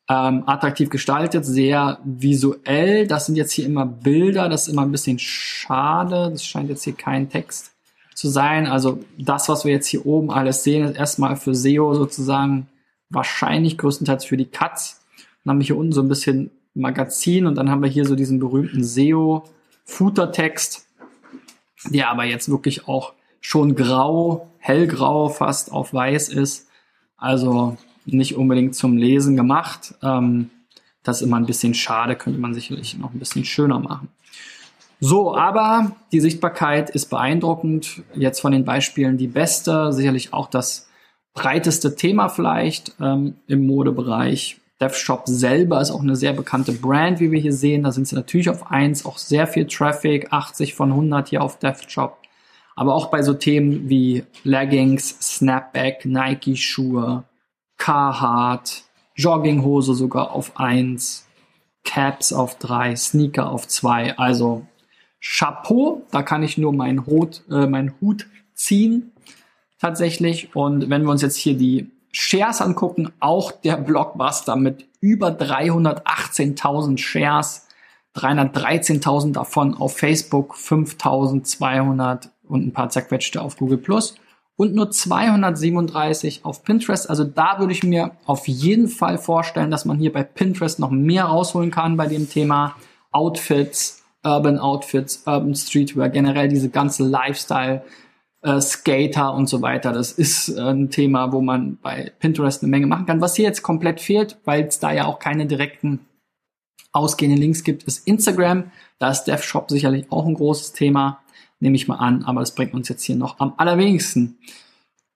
ähm, 0.09 0.43
attraktiv 0.45 0.89
gestaltet, 0.89 1.45
sehr 1.45 1.99
visuell. 2.03 3.07
Das 3.07 3.25
sind 3.25 3.35
jetzt 3.35 3.53
hier 3.53 3.65
immer 3.65 3.85
Bilder, 3.85 4.49
das 4.49 4.67
ist 4.67 4.73
immer 4.73 4.81
ein 4.81 4.91
bisschen 4.91 5.19
schade. 5.19 6.29
Das 6.31 6.43
scheint 6.45 6.69
jetzt 6.69 6.83
hier 6.83 6.93
kein 6.93 7.29
Text 7.29 7.71
zu 8.13 8.27
sein. 8.27 8.67
Also 8.67 8.99
das, 9.17 9.49
was 9.49 9.65
wir 9.65 9.71
jetzt 9.71 9.87
hier 9.87 10.05
oben 10.05 10.29
alles 10.29 10.63
sehen, 10.63 10.85
ist 10.85 10.97
erstmal 10.97 11.35
für 11.35 11.55
SEO 11.55 11.95
sozusagen 11.95 12.67
wahrscheinlich 13.09 13.77
größtenteils 13.77 14.25
für 14.25 14.37
die 14.37 14.45
Cuts. 14.45 15.01
Dann 15.43 15.51
haben 15.51 15.59
wir 15.59 15.65
hier 15.65 15.77
unten 15.77 15.93
so 15.93 16.01
ein 16.01 16.09
bisschen 16.09 16.51
Magazin 16.73 17.45
und 17.45 17.55
dann 17.55 17.69
haben 17.69 17.83
wir 17.83 17.89
hier 17.89 18.05
so 18.05 18.15
diesen 18.15 18.39
berühmten 18.39 18.83
SEO-Footer-Text, 18.83 20.87
der 21.85 22.09
aber 22.09 22.25
jetzt 22.25 22.49
wirklich 22.49 22.87
auch 22.87 23.13
schon 23.39 23.75
grau, 23.75 24.49
hellgrau 24.57 25.29
fast 25.29 25.71
auf 25.71 25.93
weiß 25.93 26.29
ist. 26.29 26.67
Also 27.17 27.77
nicht 28.05 28.35
unbedingt 28.35 28.75
zum 28.75 28.97
Lesen 28.97 29.35
gemacht. 29.35 29.95
Ähm, 30.01 30.49
das 31.03 31.17
ist 31.17 31.27
immer 31.27 31.37
ein 31.37 31.45
bisschen 31.45 31.73
schade, 31.73 32.15
könnte 32.15 32.39
man 32.39 32.53
sicherlich 32.53 32.97
noch 32.97 33.13
ein 33.13 33.19
bisschen 33.19 33.45
schöner 33.45 33.79
machen. 33.79 34.09
So, 34.99 35.35
aber 35.35 35.97
die 36.13 36.21
Sichtbarkeit 36.21 36.89
ist 36.89 37.09
beeindruckend. 37.09 38.03
Jetzt 38.15 38.39
von 38.39 38.53
den 38.53 38.63
Beispielen 38.63 39.17
die 39.17 39.27
beste, 39.27 39.91
sicherlich 39.91 40.31
auch 40.31 40.47
das 40.47 40.87
breiteste 41.33 41.95
Thema 41.95 42.29
vielleicht 42.29 42.95
ähm, 43.01 43.35
im 43.47 43.67
Modebereich. 43.67 44.61
DevShop 44.79 45.23
selber 45.25 45.81
ist 45.81 45.91
auch 45.91 46.01
eine 46.01 46.15
sehr 46.15 46.33
bekannte 46.33 46.71
Brand, 46.71 47.19
wie 47.19 47.31
wir 47.31 47.39
hier 47.39 47.53
sehen. 47.53 47.83
Da 47.83 47.91
sind 47.91 48.07
sie 48.07 48.15
natürlich 48.15 48.49
auf 48.49 48.71
eins, 48.71 49.05
auch 49.05 49.17
sehr 49.17 49.47
viel 49.47 49.67
Traffic, 49.67 50.31
80 50.31 50.73
von 50.73 50.91
100 50.91 51.29
hier 51.29 51.41
auf 51.41 51.59
DevShop. 51.59 52.17
Aber 52.75 52.95
auch 52.95 53.07
bei 53.07 53.21
so 53.21 53.33
Themen 53.33 53.89
wie 53.89 54.23
Leggings, 54.43 55.17
Snapback, 55.21 56.05
Nike-Schuhe, 56.05 57.23
Carhartt, 57.83 58.83
Jogginghose 59.17 59.93
sogar 59.93 60.31
auf 60.31 60.57
eins, 60.57 61.27
Caps 61.83 62.31
auf 62.31 62.57
drei, 62.57 62.95
Sneaker 62.95 63.49
auf 63.49 63.67
zwei. 63.67 64.17
Also 64.17 64.65
Chapeau, 65.19 66.03
da 66.09 66.23
kann 66.23 66.43
ich 66.43 66.57
nur 66.57 66.71
meinen 66.71 67.05
Hut, 67.05 67.43
äh, 67.51 67.67
meinen 67.67 67.93
Hut 67.99 68.27
ziehen 68.53 69.11
tatsächlich. 69.79 70.55
Und 70.55 70.89
wenn 70.89 71.03
wir 71.03 71.11
uns 71.11 71.23
jetzt 71.23 71.35
hier 71.35 71.57
die 71.57 71.91
Shares 72.13 72.61
angucken, 72.61 73.11
auch 73.19 73.51
der 73.51 73.75
Blockbuster 73.75 74.55
mit 74.55 74.85
über 75.01 75.31
318.000 75.31 76.97
Shares, 76.97 77.67
313.000 78.15 79.33
davon 79.33 79.75
auf 79.75 79.97
Facebook, 79.97 80.55
5.200 80.55 82.29
und 82.47 82.65
ein 82.65 82.71
paar 82.71 82.87
zerquetschte 82.87 83.41
auf 83.41 83.57
Google 83.57 83.79
und 84.55 84.75
nur 84.75 84.91
237 84.91 86.45
auf 86.45 86.63
Pinterest. 86.63 87.09
Also 87.09 87.23
da 87.23 87.59
würde 87.59 87.73
ich 87.73 87.83
mir 87.83 88.11
auf 88.25 88.47
jeden 88.47 88.87
Fall 88.87 89.17
vorstellen, 89.17 89.71
dass 89.71 89.85
man 89.85 89.97
hier 89.97 90.13
bei 90.13 90.23
Pinterest 90.23 90.79
noch 90.79 90.91
mehr 90.91 91.25
rausholen 91.25 91.71
kann 91.71 91.97
bei 91.97 92.07
dem 92.07 92.29
Thema 92.29 92.75
Outfits, 93.11 94.03
Urban 94.23 94.59
Outfits, 94.59 95.23
Urban 95.25 95.55
Streetwear, 95.55 96.09
generell 96.09 96.47
diese 96.47 96.69
ganze 96.69 97.03
Lifestyle 97.03 97.83
äh, 98.43 98.61
Skater 98.61 99.33
und 99.33 99.47
so 99.47 99.61
weiter. 99.61 99.91
Das 99.91 100.11
ist 100.11 100.49
äh, 100.49 100.61
ein 100.61 100.89
Thema, 100.89 101.31
wo 101.31 101.41
man 101.41 101.77
bei 101.81 102.11
Pinterest 102.19 102.61
eine 102.61 102.69
Menge 102.69 102.87
machen 102.87 103.05
kann. 103.05 103.21
Was 103.21 103.35
hier 103.35 103.45
jetzt 103.45 103.63
komplett 103.63 104.01
fehlt, 104.01 104.37
weil 104.45 104.65
es 104.65 104.79
da 104.79 104.91
ja 104.91 105.05
auch 105.05 105.19
keine 105.19 105.45
direkten 105.45 106.01
ausgehenden 106.91 107.39
Links 107.39 107.63
gibt, 107.63 107.83
ist 107.83 108.07
Instagram. 108.07 108.71
Da 108.99 109.09
ist 109.09 109.23
DevShop 109.23 109.69
sicherlich 109.71 110.11
auch 110.11 110.27
ein 110.27 110.35
großes 110.35 110.73
Thema, 110.73 111.22
nehme 111.63 111.75
ich 111.75 111.87
mal 111.87 111.95
an, 111.95 112.23
aber 112.23 112.41
das 112.41 112.53
bringt 112.53 112.73
uns 112.73 112.89
jetzt 112.89 113.03
hier 113.03 113.15
noch 113.15 113.39
am 113.39 113.53
allerwenigsten. 113.57 114.37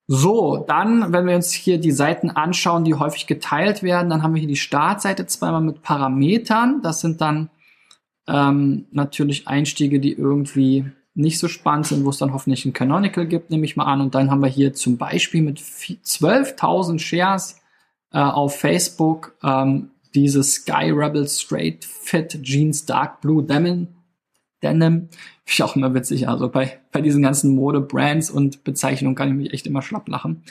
So, 0.07 0.63
dann, 0.65 1.11
wenn 1.11 1.27
wir 1.27 1.35
uns 1.35 1.51
hier 1.51 1.77
die 1.79 1.91
Seiten 1.91 2.29
anschauen, 2.29 2.85
die 2.85 2.95
häufig 2.95 3.27
geteilt 3.27 3.83
werden, 3.83 4.09
dann 4.09 4.23
haben 4.23 4.33
wir 4.33 4.39
hier 4.39 4.47
die 4.47 4.55
Startseite 4.55 5.27
zweimal 5.27 5.61
mit 5.61 5.81
Parametern. 5.81 6.81
Das 6.81 7.01
sind 7.01 7.19
dann 7.19 7.49
ähm, 8.25 8.85
natürlich 8.91 9.49
Einstiege, 9.49 9.99
die 9.99 10.13
irgendwie 10.13 10.85
nicht 11.13 11.39
so 11.39 11.49
spannend 11.49 11.87
sind, 11.87 12.05
wo 12.05 12.11
es 12.11 12.19
dann 12.19 12.31
hoffentlich 12.31 12.63
ein 12.63 12.73
Canonical 12.73 13.25
gibt, 13.25 13.49
nehme 13.49 13.65
ich 13.65 13.75
mal 13.75 13.85
an. 13.85 13.99
Und 13.99 14.15
dann 14.15 14.31
haben 14.31 14.41
wir 14.41 14.49
hier 14.49 14.73
zum 14.73 14.97
Beispiel 14.97 15.41
mit 15.41 15.59
12.000 15.59 16.99
Shares 16.99 17.59
äh, 18.13 18.19
auf 18.19 18.57
Facebook 18.57 19.35
ähm, 19.43 19.89
diese 20.15 20.41
Sky 20.43 20.91
Rebel 20.91 21.27
Straight 21.27 21.83
Fit 21.83 22.41
Jeans 22.43 22.85
Dark 22.85 23.19
Blue 23.19 23.43
Denim. 23.43 23.87
Denim. 24.73 25.09
Finde 25.09 25.09
ich 25.45 25.63
auch 25.63 25.75
immer 25.75 25.93
witzig. 25.93 26.27
Also 26.27 26.49
bei, 26.49 26.79
bei 26.91 27.01
diesen 27.01 27.23
ganzen 27.23 27.55
Mode-Brands 27.55 28.29
und 28.29 28.63
Bezeichnungen 28.63 29.15
kann 29.15 29.29
ich 29.29 29.35
mich 29.35 29.53
echt 29.53 29.67
immer 29.67 29.81
schlapp 29.81 30.07
lachen. 30.07 30.43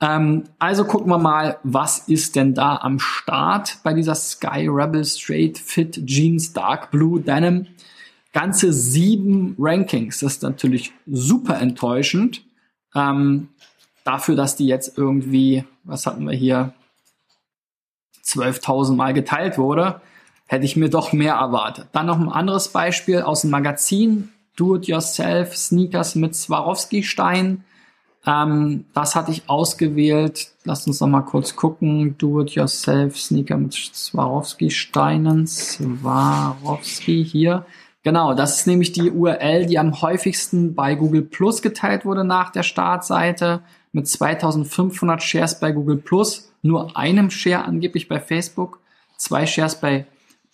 Ähm, 0.00 0.44
also 0.58 0.84
gucken 0.84 1.10
wir 1.10 1.18
mal, 1.18 1.58
was 1.62 2.08
ist 2.08 2.36
denn 2.36 2.54
da 2.54 2.76
am 2.76 2.98
Start 2.98 3.78
bei 3.82 3.94
dieser 3.94 4.14
Sky 4.14 4.68
Rebel 4.68 5.04
Straight 5.04 5.58
Fit 5.58 6.04
Jeans 6.06 6.52
Dark 6.52 6.90
Blue 6.90 7.20
Denim 7.20 7.66
ganze 8.32 8.72
sieben 8.72 9.54
Rankings. 9.58 10.20
Das 10.20 10.34
ist 10.34 10.42
natürlich 10.42 10.92
super 11.06 11.60
enttäuschend. 11.60 12.42
Ähm, 12.94 13.48
dafür, 14.04 14.36
dass 14.36 14.56
die 14.56 14.66
jetzt 14.66 14.96
irgendwie, 14.98 15.64
was 15.84 16.06
hatten 16.06 16.24
wir 16.24 16.34
hier, 16.34 16.74
12.000 18.24 18.94
Mal 18.94 19.14
geteilt 19.14 19.58
wurde, 19.58 20.00
hätte 20.52 20.66
ich 20.66 20.76
mir 20.76 20.90
doch 20.90 21.14
mehr 21.14 21.34
erwartet. 21.34 21.88
Dann 21.92 22.06
noch 22.06 22.20
ein 22.20 22.28
anderes 22.28 22.68
Beispiel 22.68 23.22
aus 23.22 23.40
dem 23.40 23.50
Magazin, 23.50 24.28
Do-it-yourself 24.56 25.56
Sneakers 25.56 26.14
mit 26.14 26.36
Swarovski-Stein. 26.36 27.64
Ähm, 28.26 28.84
das 28.92 29.16
hatte 29.16 29.30
ich 29.32 29.48
ausgewählt. 29.48 30.50
Lasst 30.64 30.86
uns 30.86 31.00
noch 31.00 31.08
mal 31.08 31.22
kurz 31.22 31.56
gucken. 31.56 32.16
Do-it-yourself 32.18 33.18
Sneaker 33.18 33.56
mit 33.56 33.72
Swarovski-Steinen. 33.72 35.46
Swarovski 35.46 37.24
hier. 37.24 37.64
Genau, 38.02 38.34
das 38.34 38.58
ist 38.58 38.66
nämlich 38.66 38.92
die 38.92 39.10
URL, 39.10 39.64
die 39.64 39.78
am 39.78 40.02
häufigsten 40.02 40.74
bei 40.74 40.96
Google 40.96 41.22
Plus 41.22 41.62
geteilt 41.62 42.04
wurde 42.04 42.24
nach 42.24 42.50
der 42.50 42.62
Startseite 42.62 43.62
mit 43.92 44.06
2500 44.06 45.22
Shares 45.22 45.60
bei 45.60 45.72
Google 45.72 45.96
Plus, 45.96 46.52
nur 46.60 46.94
einem 46.94 47.30
Share 47.30 47.64
angeblich 47.64 48.08
bei 48.08 48.20
Facebook, 48.20 48.80
zwei 49.16 49.46
Shares 49.46 49.80
bei 49.80 50.06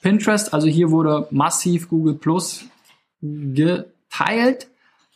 Pinterest. 0.02 0.52
Also 0.54 0.66
hier 0.68 0.90
wurde 0.90 1.26
massiv 1.30 1.88
Google 1.88 2.14
Plus 2.14 2.64
geteilt. 3.20 4.68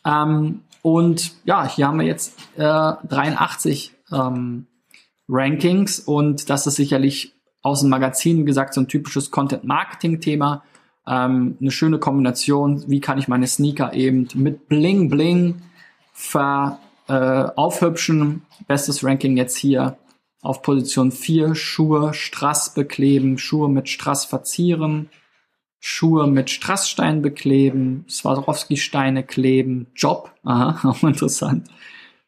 Ähm, 0.05 0.61
und 0.81 1.33
ja, 1.45 1.67
hier 1.67 1.87
haben 1.87 1.99
wir 1.99 2.05
jetzt 2.05 2.37
äh, 2.57 2.61
83 2.61 3.93
ähm, 4.11 4.67
Rankings 5.29 5.99
und 5.99 6.49
das 6.49 6.67
ist 6.67 6.75
sicherlich 6.75 7.33
aus 7.61 7.79
dem 7.79 7.89
Magazin, 7.89 8.39
wie 8.39 8.45
gesagt, 8.45 8.73
so 8.73 8.81
ein 8.81 8.89
typisches 8.89 9.31
Content-Marketing-Thema 9.31 10.63
ähm, 11.07 11.57
eine 11.59 11.71
schöne 11.71 11.99
Kombination, 11.99 12.83
wie 12.87 13.01
kann 13.01 13.17
ich 13.17 13.27
meine 13.27 13.47
Sneaker 13.47 13.93
eben 13.93 14.27
mit 14.35 14.67
Bling 14.67 15.09
Bling 15.09 15.61
ver, 16.13 16.79
äh, 17.07 17.13
aufhübschen. 17.13 18.43
Bestes 18.67 19.03
Ranking 19.03 19.35
jetzt 19.35 19.57
hier 19.57 19.97
auf 20.43 20.61
Position 20.61 21.11
4, 21.11 21.55
Schuhe 21.55 22.13
Strass 22.13 22.73
bekleben, 22.73 23.37
Schuhe 23.37 23.69
mit 23.69 23.89
Strass 23.89 24.25
verzieren, 24.25 25.09
Schuhe 25.79 26.27
mit 26.27 26.49
Strassstein 26.49 27.21
bekleben, 27.21 28.05
Swarovski-Steine 28.09 29.23
kleben, 29.23 29.87
Job, 29.95 30.31
aha, 30.43 30.89
auch 30.89 31.03
interessant, 31.03 31.69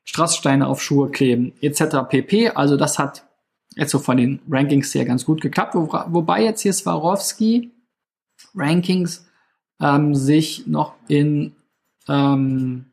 Strasssteine 0.06 0.68
auf 0.68 0.82
Schuhe 0.82 1.12
kleben, 1.12 1.54
etc. 1.62 2.08
pp. 2.10 2.50
Also 2.52 2.78
das 2.78 2.98
hat 2.98 3.28
jetzt 3.76 3.92
so 3.92 4.00
von 4.00 4.18
den 4.18 4.40
Rankings 4.50 4.96
her 4.96 5.04
ganz 5.04 5.26
gut 5.26 5.42
geklappt, 5.42 5.76
wo, 5.76 5.92
wobei 6.08 6.44
jetzt 6.44 6.62
hier 6.62 6.74
Swarovski 6.74 7.72
Rankings 8.56 9.28
ähm, 9.82 10.16
sich 10.16 10.68
noch 10.68 10.96
in, 11.10 11.54
ähm, 12.08 12.86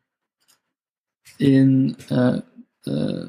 in 1.38 1.96
äh, 2.10 2.42
äh, 2.86 3.26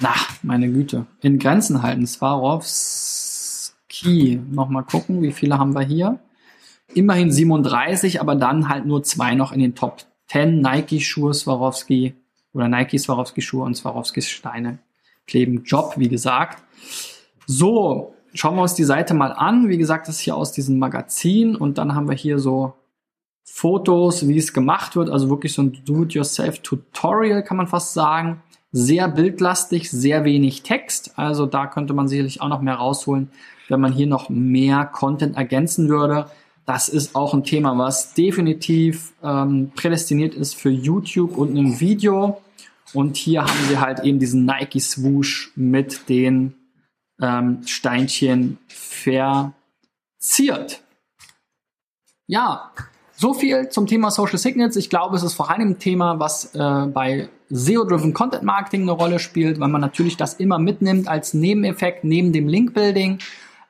na, 0.00 0.14
meine 0.42 0.70
Güte, 0.70 1.06
in 1.22 1.38
Grenzen 1.38 1.82
halten. 1.82 2.06
Swarovski, 2.06 3.70
nochmal 4.50 4.84
gucken, 4.84 5.22
wie 5.22 5.32
viele 5.32 5.58
haben 5.58 5.74
wir 5.74 5.82
hier? 5.82 6.18
Immerhin 6.94 7.32
37, 7.32 8.20
aber 8.20 8.34
dann 8.34 8.68
halt 8.68 8.86
nur 8.86 9.02
zwei 9.02 9.34
noch 9.34 9.52
in 9.52 9.60
den 9.60 9.74
Top 9.74 10.04
10. 10.28 10.60
Nike-Schuhe, 10.60 11.32
Swarovski 11.34 12.14
oder 12.52 12.68
Nike 12.68 12.98
Swarovski-Schuhe 12.98 13.64
und 13.64 13.74
Swarovskis 13.74 14.28
Steine 14.28 14.78
kleben 15.26 15.64
Job, 15.64 15.94
wie 15.96 16.08
gesagt. 16.08 16.62
So, 17.46 18.14
schauen 18.34 18.56
wir 18.56 18.62
uns 18.62 18.74
die 18.74 18.84
Seite 18.84 19.14
mal 19.14 19.32
an. 19.32 19.68
Wie 19.68 19.78
gesagt, 19.78 20.08
das 20.08 20.16
ist 20.16 20.20
hier 20.20 20.36
aus 20.36 20.52
diesem 20.52 20.78
Magazin 20.78 21.56
und 21.56 21.78
dann 21.78 21.94
haben 21.94 22.08
wir 22.08 22.16
hier 22.16 22.38
so 22.38 22.74
Fotos, 23.44 24.26
wie 24.26 24.38
es 24.38 24.52
gemacht 24.52 24.96
wird. 24.96 25.10
Also 25.10 25.28
wirklich 25.30 25.52
so 25.52 25.62
ein 25.62 25.72
Do-it-yourself-Tutorial 25.84 27.42
kann 27.42 27.56
man 27.56 27.66
fast 27.66 27.94
sagen. 27.94 28.42
Sehr 28.72 29.08
bildlastig, 29.08 29.90
sehr 29.90 30.24
wenig 30.24 30.62
Text. 30.62 31.18
Also 31.18 31.46
da 31.46 31.66
könnte 31.66 31.94
man 31.94 32.08
sicherlich 32.08 32.40
auch 32.40 32.48
noch 32.48 32.60
mehr 32.60 32.74
rausholen, 32.74 33.30
wenn 33.68 33.80
man 33.80 33.92
hier 33.92 34.06
noch 34.06 34.28
mehr 34.28 34.84
Content 34.84 35.36
ergänzen 35.36 35.88
würde. 35.88 36.30
Das 36.66 36.88
ist 36.88 37.14
auch 37.14 37.32
ein 37.32 37.44
Thema, 37.44 37.78
was 37.78 38.12
definitiv 38.14 39.12
ähm, 39.22 39.70
prädestiniert 39.76 40.34
ist 40.34 40.56
für 40.56 40.70
YouTube 40.70 41.36
und 41.36 41.56
ein 41.56 41.78
Video. 41.78 42.42
Und 42.92 43.16
hier 43.16 43.42
haben 43.42 43.68
sie 43.68 43.78
halt 43.78 44.00
eben 44.00 44.18
diesen 44.18 44.44
Nike 44.46 44.80
Swoosh 44.80 45.52
mit 45.54 46.08
den 46.08 46.54
ähm, 47.20 47.62
Steinchen 47.66 48.58
verziert. 48.68 49.52
Ja, 52.26 52.72
so 53.16 53.32
viel 53.34 53.68
zum 53.70 53.86
Thema 53.86 54.10
Social 54.10 54.38
Signals. 54.38 54.76
Ich 54.76 54.90
glaube, 54.90 55.16
es 55.16 55.22
ist 55.22 55.34
vor 55.34 55.50
allem 55.50 55.70
ein 55.70 55.78
Thema, 55.78 56.20
was 56.20 56.54
äh, 56.54 56.86
bei 56.86 57.28
SEO-driven 57.48 58.12
Content 58.12 58.42
Marketing 58.42 58.82
eine 58.82 58.92
Rolle 58.92 59.18
spielt, 59.18 59.58
weil 59.58 59.68
man 59.68 59.80
natürlich 59.80 60.16
das 60.16 60.34
immer 60.34 60.58
mitnimmt 60.58 61.08
als 61.08 61.32
Nebeneffekt 61.32 62.04
neben 62.04 62.32
dem 62.32 62.46
Link-Building. 62.46 63.18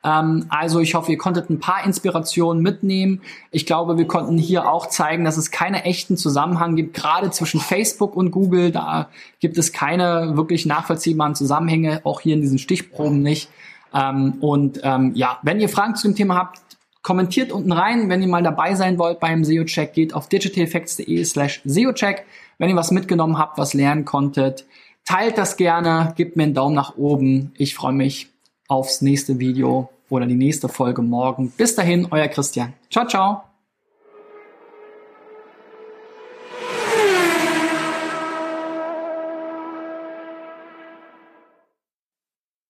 Ähm, 0.03 0.45
also 0.49 0.79
ich 0.79 0.95
hoffe, 0.95 1.11
ihr 1.11 1.17
konntet 1.17 1.49
ein 1.49 1.59
paar 1.59 1.85
Inspirationen 1.85 2.61
mitnehmen. 2.61 3.21
Ich 3.51 3.65
glaube, 3.65 3.97
wir 3.97 4.05
konnten 4.05 4.37
hier 4.37 4.69
auch 4.69 4.87
zeigen, 4.87 5.23
dass 5.23 5.37
es 5.37 5.49
keine 5.49 5.85
echten 5.85 6.17
Zusammenhang 6.17 6.75
gibt, 6.75 6.93
gerade 6.93 7.31
zwischen 7.31 7.59
Facebook 7.61 8.15
und 8.15 8.31
Google. 8.31 8.71
Da 8.71 9.09
gibt 9.39 9.57
es 9.57 9.71
keine 9.71 10.35
wirklich 10.35 10.65
nachvollziehbaren 10.65 11.35
Zusammenhänge, 11.35 12.01
auch 12.03 12.19
hier 12.19 12.35
in 12.35 12.41
diesen 12.41 12.59
Stichproben 12.59 13.21
nicht. 13.21 13.49
Ähm, 13.93 14.33
und 14.41 14.81
ähm, 14.83 15.11
ja, 15.15 15.39
wenn 15.43 15.59
ihr 15.59 15.69
Fragen 15.69 15.95
zu 15.95 16.07
dem 16.07 16.15
Thema 16.15 16.35
habt, 16.35 16.59
kommentiert 17.01 17.51
unten 17.51 17.71
rein. 17.71 18.09
Wenn 18.09 18.21
ihr 18.21 18.27
mal 18.27 18.43
dabei 18.43 18.75
sein 18.75 18.97
wollt 18.97 19.19
beim 19.19 19.43
SEO-Check, 19.43 19.93
geht 19.93 20.13
auf 20.13 20.29
digitaleffects.de 20.29 21.23
slash 21.23 21.61
SEO-Check. 21.65 22.25
Wenn 22.57 22.69
ihr 22.69 22.75
was 22.75 22.91
mitgenommen 22.91 23.37
habt, 23.37 23.57
was 23.57 23.73
lernen 23.73 24.05
konntet, 24.05 24.65
teilt 25.05 25.37
das 25.37 25.57
gerne, 25.57 26.13
gebt 26.15 26.35
mir 26.35 26.43
einen 26.43 26.53
Daumen 26.53 26.75
nach 26.75 26.97
oben. 26.97 27.53
Ich 27.57 27.75
freue 27.75 27.93
mich 27.93 28.29
aufs 28.67 29.01
nächste 29.01 29.39
Video 29.39 29.89
oder 30.09 30.25
die 30.25 30.35
nächste 30.35 30.69
Folge 30.69 31.01
morgen. 31.01 31.51
Bis 31.51 31.75
dahin, 31.75 32.07
euer 32.11 32.27
Christian. 32.27 32.73
Ciao, 32.89 33.07
ciao. 33.07 33.56